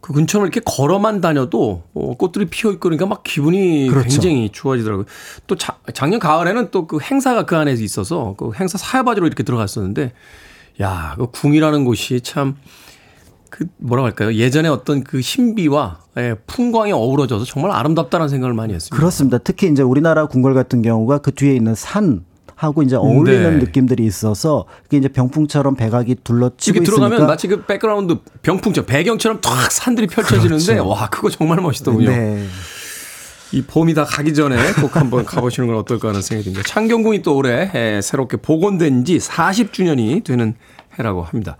[0.00, 4.08] 그 근처를 이렇게 걸어만 다녀도 어, 꽃들이 피어 있고 그러니까 막 기분이 그렇죠.
[4.08, 5.06] 굉장히 좋아지더라고요.
[5.48, 10.12] 또 자, 작년 가을에는 또 그 행사가 그 안에 있어서 그 행사 사회바지로 이렇게 들어갔었는데
[10.80, 12.56] 야, 그 궁이라는 곳이 참
[13.50, 14.34] 그 뭐라고 할까요?
[14.34, 18.96] 예전에 어떤 그 신비와 예, 풍광이 어우러져서 정말 아름답다는 생각을 많이 했습니다.
[18.96, 19.38] 그렇습니다.
[19.38, 22.24] 특히 이제 우리나라 궁궐 같은 경우가 그 뒤에 있는 산
[22.58, 23.64] 하고 이제 어울리는 네.
[23.64, 29.40] 느낌들이 있어서 그게 이제 병풍처럼 백악이 둘러치고 이렇게 들어가면 있으니까 마치 그 백그라운드 병풍처럼 배경처럼
[29.40, 30.88] 탁 산들이 펼쳐지는데 그렇죠.
[30.88, 32.10] 와 그거 정말 멋있더군요.
[32.10, 32.44] 네.
[33.52, 36.68] 이 봄이 다 가기 전에 꼭 한번 가보시는 건 어떨까 하는 생각이 듭니다.
[36.68, 40.56] 창경궁이 또 올해 에, 새롭게 복원된 지 40주년이 되는
[40.98, 41.56] 해라고 합니다.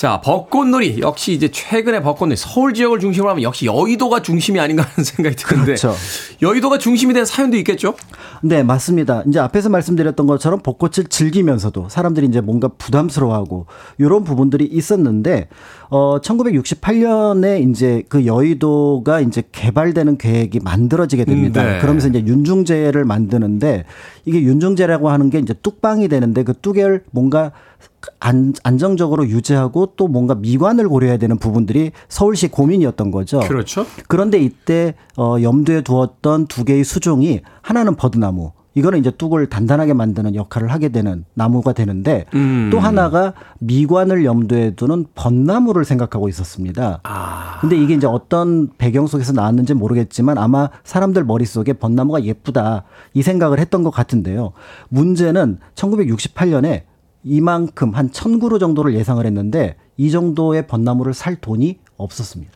[0.00, 1.00] 자, 벚꽃놀이.
[1.00, 2.34] 역시 이제 최근에 벚꽃놀이.
[2.34, 5.74] 서울 지역을 중심으로 하면 역시 여의도가 중심이 아닌가 하는 생각이 드는데.
[5.74, 5.94] 그렇죠.
[6.40, 7.94] 여의도가 중심이 된 사연도 있겠죠?
[8.40, 9.22] 네, 맞습니다.
[9.28, 13.66] 이제 앞에서 말씀드렸던 것처럼 벚꽃을 즐기면서도 사람들이 이제 뭔가 부담스러워하고
[13.98, 15.48] 이런 부분들이 있었는데
[15.90, 21.62] 어 1968년에 이제 그 여의도가 이제 개발되는 계획이 만들어지게 됩니다.
[21.62, 21.78] 음, 네.
[21.78, 23.84] 그러면서 이제 윤중제를 만드는데
[24.24, 27.52] 이게 윤중제라고 하는 게 이제 뚝방이 되는데 그 뚝을 뭔가
[28.18, 33.40] 안, 안정적으로 유지하고 또 뭔가 미관을 고려해야 되는 부분들이 서울시 고민이었던 거죠.
[33.40, 33.86] 그렇죠.
[34.08, 38.52] 그런데 이때 어 염두에 두었던 두 개의 수종이 하나는 버드나무.
[38.74, 42.70] 이거는 이제 뚝을 단단하게 만드는 역할을 하게 되는 나무가 되는데 음.
[42.70, 47.00] 또 하나가 미관을 염두에 두는 벚나무를 생각하고 있었습니다.
[47.02, 47.58] 아.
[47.60, 53.58] 근데 이게 이제 어떤 배경 속에서 나왔는지 모르겠지만 아마 사람들 머릿속에 벚나무가 예쁘다 이 생각을
[53.58, 54.52] 했던 것 같은데요.
[54.88, 56.82] 문제는 1968년에
[57.22, 62.52] 이만큼 한천 그루 정도를 예상을 했는데 이 정도의 벚나무를 살 돈이 없었습니다.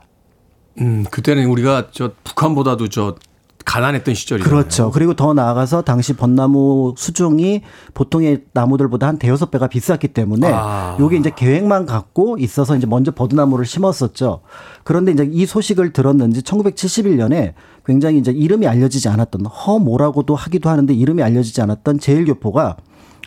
[0.80, 3.16] 음, 그때는 우리가 저 북한보다도 저
[3.64, 4.48] 가난했던 시절이죠.
[4.48, 4.90] 그렇죠.
[4.90, 7.62] 그리고 더 나아가서 당시 벚나무 수종이
[7.94, 10.96] 보통의 나무들보다 한 대여섯 배가 비쌌기 때문에 아.
[11.00, 14.40] 요게 이제 계획만 갖고 있어서 이제 먼저 버드나무를 심었었죠.
[14.84, 17.54] 그런데 이제 이 소식을 들었는지 1971년에
[17.86, 22.76] 굉장히 이제 이름이 알려지지 않았던 허모라고도 하기도 하는데 이름이 알려지지 않았던 제일교포가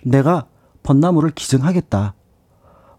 [0.04, 0.46] 내가
[0.88, 2.14] 벚나무를 기증하겠다.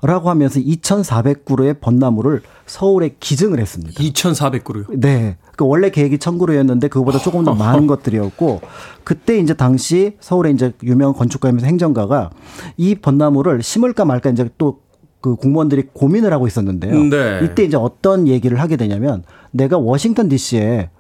[0.01, 4.01] 라고 하면서 2,400그루의 벚나무를 서울에 기증을 했습니다.
[4.01, 5.01] 2,400그루요.
[5.01, 5.39] 네.
[5.57, 8.61] 그 원래 계획이 1000그루였는데 그거보다 조금 더 많은 것들이었고
[9.03, 12.31] 그때 이제 당시 서울의 이제 유명한 건축가이면서 행정가가
[12.77, 14.89] 이 벚나무를 심을까 말까 이제 또
[15.21, 17.05] 그 공무원들이 고민을 하고 있었는데요.
[17.05, 17.41] 네.
[17.45, 20.91] 이때 이제 어떤 얘기를 하게 되냐면 내가 워싱턴 DC에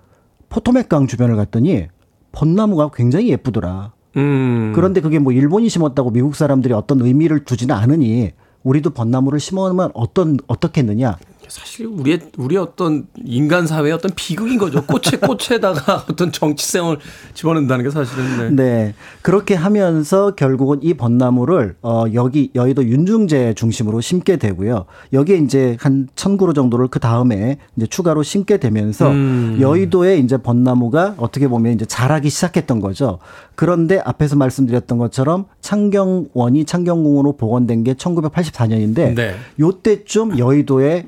[0.48, 1.86] 포토맥 강 주변을 갔더니
[2.32, 3.92] 벚나무가 굉장히 예쁘더라.
[4.16, 4.72] 음.
[4.74, 8.32] 그런데 그게 뭐 일본이 심었다고 미국 사람들이 어떤 의미를 두지는 않으니
[8.62, 11.16] 우리도 벚나무를 심으면 어떤 어떻겠느냐.
[11.48, 14.84] 사실 우리의 우리 어떤 인간 사회의 어떤 비극인 거죠.
[14.84, 16.96] 꽃에 꽃에다가 어떤 정치성을
[17.34, 18.62] 집어넣는다는 게 사실은 네.
[18.62, 18.94] 네.
[19.22, 24.84] 그렇게 하면서 결국은 이 벚나무를 어 여기 여의도 윤중제 중심으로 심게 되고요.
[25.12, 29.58] 여기에 이제 한 천그루 정도를 그 다음에 이제 추가로 심게 되면서 음.
[29.60, 33.18] 여의도에 이제 벚나무가 어떻게 보면 이제 자라기 시작했던 거죠.
[33.54, 39.34] 그런데 앞에서 말씀드렸던 것처럼 창경원이 창경궁으로 복원된 게 1984년인데 네.
[39.58, 41.06] 요때쯤 여의도에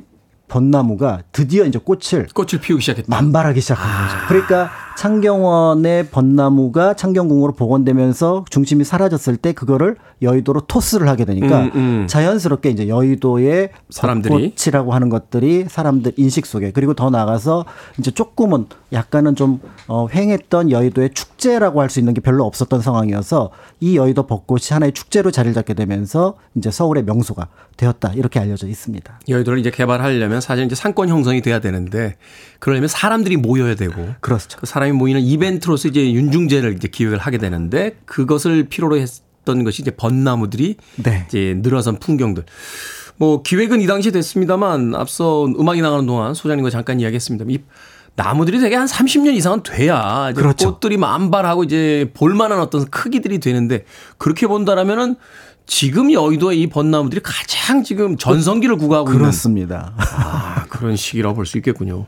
[0.50, 3.06] 벚나무가 드디어 이제 꽃을 꽃을 피우기 시작했다.
[3.08, 4.26] 만발하기 시작한 거죠.
[4.28, 4.70] 그러니까
[5.00, 12.06] 창경원의 벚나무가 창경궁으로 복원되면서 중심이 사라졌을 때 그거를 여의도로 토스를 하게 되니까 음, 음.
[12.06, 14.52] 자연스럽게 이제 여의도의 사람들이.
[14.52, 17.64] 벚꽃이라고 하는 것들이 사람들 인식 속에 그리고 더 나가서
[17.98, 23.50] 이제 조금은 약간은 좀 어, 횡했던 여의도의 축제라고 할 수 있는 게 별로 없었던 상황이어서
[23.80, 27.48] 이 여의도 벚꽃이 하나의 축제로 자리를 잡게 되면서 이제 서울의 명소가
[27.78, 29.20] 되었다 이렇게 알려져 있습니다.
[29.28, 32.16] 여의도를 이제 개발하려면 사실 이제 상권 형성이 돼야 되는데
[32.60, 34.58] 그러려면 사람들이 모여야 되고 그렇죠.
[34.60, 39.90] 그 사람이 모이는 이벤트로서 이제 윤중제를 이제 기획을 하게 되는데 그것을 필요로 했던 것이 이제
[39.90, 41.24] 벚나무들이 네.
[41.28, 42.44] 이제 늘어선 풍경들.
[43.16, 47.46] 뭐 기획은 이 당시에 됐습니다만 앞서 음악이 나가는 동안 소장님과 잠깐 이야기했습니다.
[47.48, 47.58] 이
[48.16, 50.74] 나무들이 되게 한 30년 이상은 돼야 그렇죠.
[50.74, 53.84] 꽃들이 만발하고 이제 볼만한 어떤 크기들이 되는데
[54.18, 55.16] 그렇게 본다라면은
[55.66, 59.94] 지금 여의도의 이 벚나무들이 가장 지금 전성기를 구가하고 있는 그렇습니다.
[59.96, 62.06] 아, 그런 시기라고 볼 수 있겠군요.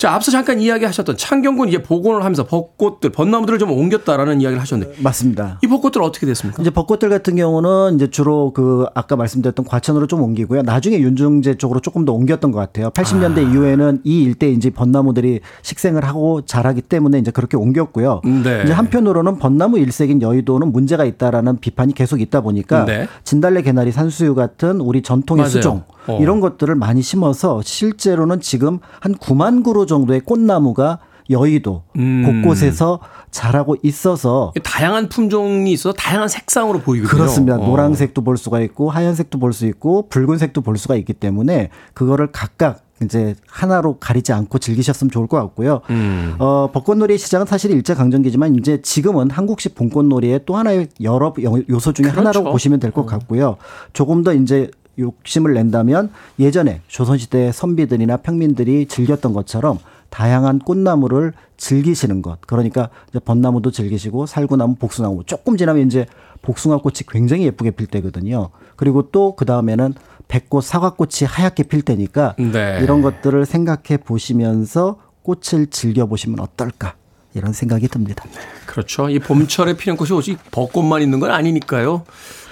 [0.00, 5.58] 자, 앞서 잠깐 이야기하셨던 창경군 이제 복원을 하면서 벚꽃들, 벚나무들을 좀 옮겼다라는 이야기를 하셨는데 맞습니다.
[5.62, 6.62] 이 벚꽃들 어떻게 됐습니까?
[6.62, 10.62] 이제 벚꽃들 같은 경우는 이제 주로 그 아까 말씀드렸던 과천으로 좀 옮기고요.
[10.62, 12.88] 나중에 윤중제 쪽으로 조금 더 옮겼던 것 같아요.
[12.88, 18.22] 80년대 이후에는 이 일대 이제 벚나무들이 식생을 하고 자라기 때문에 이제 그렇게 옮겼고요.
[18.24, 18.62] 네.
[18.64, 23.06] 이제 한편으로는 벚나무 일색인 여의도는 문제가 있다라는 비판이 계속 있다 보니까 네.
[23.24, 25.50] 진달래 개나리 산수유 같은 우리 전통의 맞아요.
[25.50, 26.18] 수종 어.
[26.22, 32.22] 이런 것들을 많이 심어서 실제로는 지금 한 9만 그루 정도의 꽃나무가 여의도 음.
[32.42, 32.98] 곳곳에서
[33.30, 37.16] 자라고 있어서 다양한 품종이 있어서 다양한 색상으로 보이거든요.
[37.18, 37.56] 그렇습니다.
[37.56, 37.58] 어.
[37.64, 42.80] 노란색도 볼 수가 있고 하얀색도 볼 수 있고 붉은색도 볼 수가 있기 때문에 그거를 각각
[43.02, 45.80] 이제 하나로 가리지 않고 즐기셨으면 좋을 것 같고요.
[45.90, 46.34] 음.
[46.38, 51.92] 어, 벚꽃놀이 시장은 사실 일제 강점기지만 이제 지금은 한국식 봄꽃놀이의 또 하나의 여러 요- 요소
[51.94, 52.18] 중에 그렇죠.
[52.20, 53.56] 하나로 보시면 될것 같고요.
[53.94, 54.68] 조금 더 이제
[55.00, 59.78] 욕심을 낸다면 예전에 조선시대 선비들이나 평민들이 즐겼던 것처럼
[60.10, 62.38] 다양한 꽃나무를 즐기시는 것.
[62.46, 66.06] 그러니까 이제 벚나무도 즐기시고 살구나무, 복숭아나무 조금 지나면 이제
[66.42, 68.50] 복숭아 꽃이 굉장히 예쁘게 필 때거든요.
[68.76, 69.94] 그리고 또 그 다음에는
[70.28, 72.78] 백꽃, 사과꽃이 하얗게 필 때니까 네.
[72.82, 76.94] 이런 것들을 생각해 보시면서 꽃을 즐겨 보시면 어떨까
[77.34, 78.24] 이런 생각이 듭니다.
[78.66, 79.08] 그렇죠.
[79.08, 82.04] 이 봄철에 피는 꽃이 오직 벚꽃만 있는 건 아니니까요.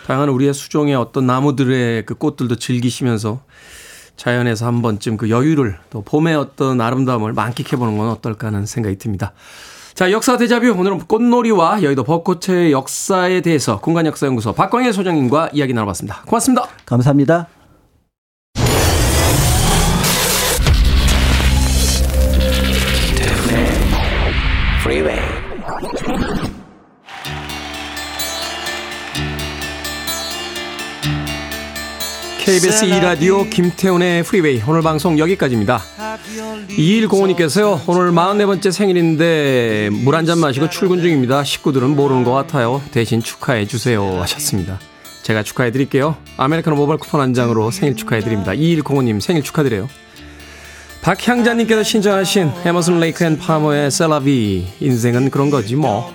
[0.09, 3.41] 다양한 우리의 수종의 어떤 나무들의 그 꽃들도 즐기시면서
[4.17, 8.97] 자연에서 한 번쯤 그 여유를 또 봄의 어떤 아름다움을 만끽해 보는 건 어떨까 하는 생각이
[8.97, 9.35] 듭니다.
[9.93, 10.71] 자, 역사 대자뷰.
[10.71, 16.23] 오늘은 꽃놀이와 여의도 벚꽃의 역사에 대해서 공간 역사연구소 박광일 소장님과 이야기 나눠봤습니다.
[16.23, 16.67] 고맙습니다.
[16.87, 17.58] 감사합니다.
[32.59, 35.81] KBS 2라디오 김태훈의 프리웨이 오늘 방송 여기까지입니다.
[36.71, 41.45] 2105님께서요 오늘 44번째 생일인데 물 한 잔 마시고 출근 중입니다.
[41.45, 42.83] 식구들은 모르는 것 같아요.
[42.91, 44.81] 대신 축하해 주세요 하셨습니다.
[45.23, 46.17] 제가 축하해 드릴게요.
[46.37, 48.51] 아메리카노 모바일 쿠폰 한 장으로 생일 축하해 드립니다.
[48.51, 49.89] 2105님 생일 축하드려요.
[51.03, 56.13] 박향자님께서 신청하신 에머슨 레이크 앤 파머의 C'est la vie 인생은 그런 거지 뭐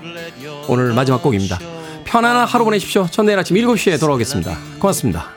[0.68, 1.58] 오늘 마지막 곡입니다.
[2.04, 3.08] 편안한 하루 보내십시오.
[3.10, 4.58] 전 내일 아침 7시에 돌아오겠습니다.
[4.80, 5.30] 고맙습니다.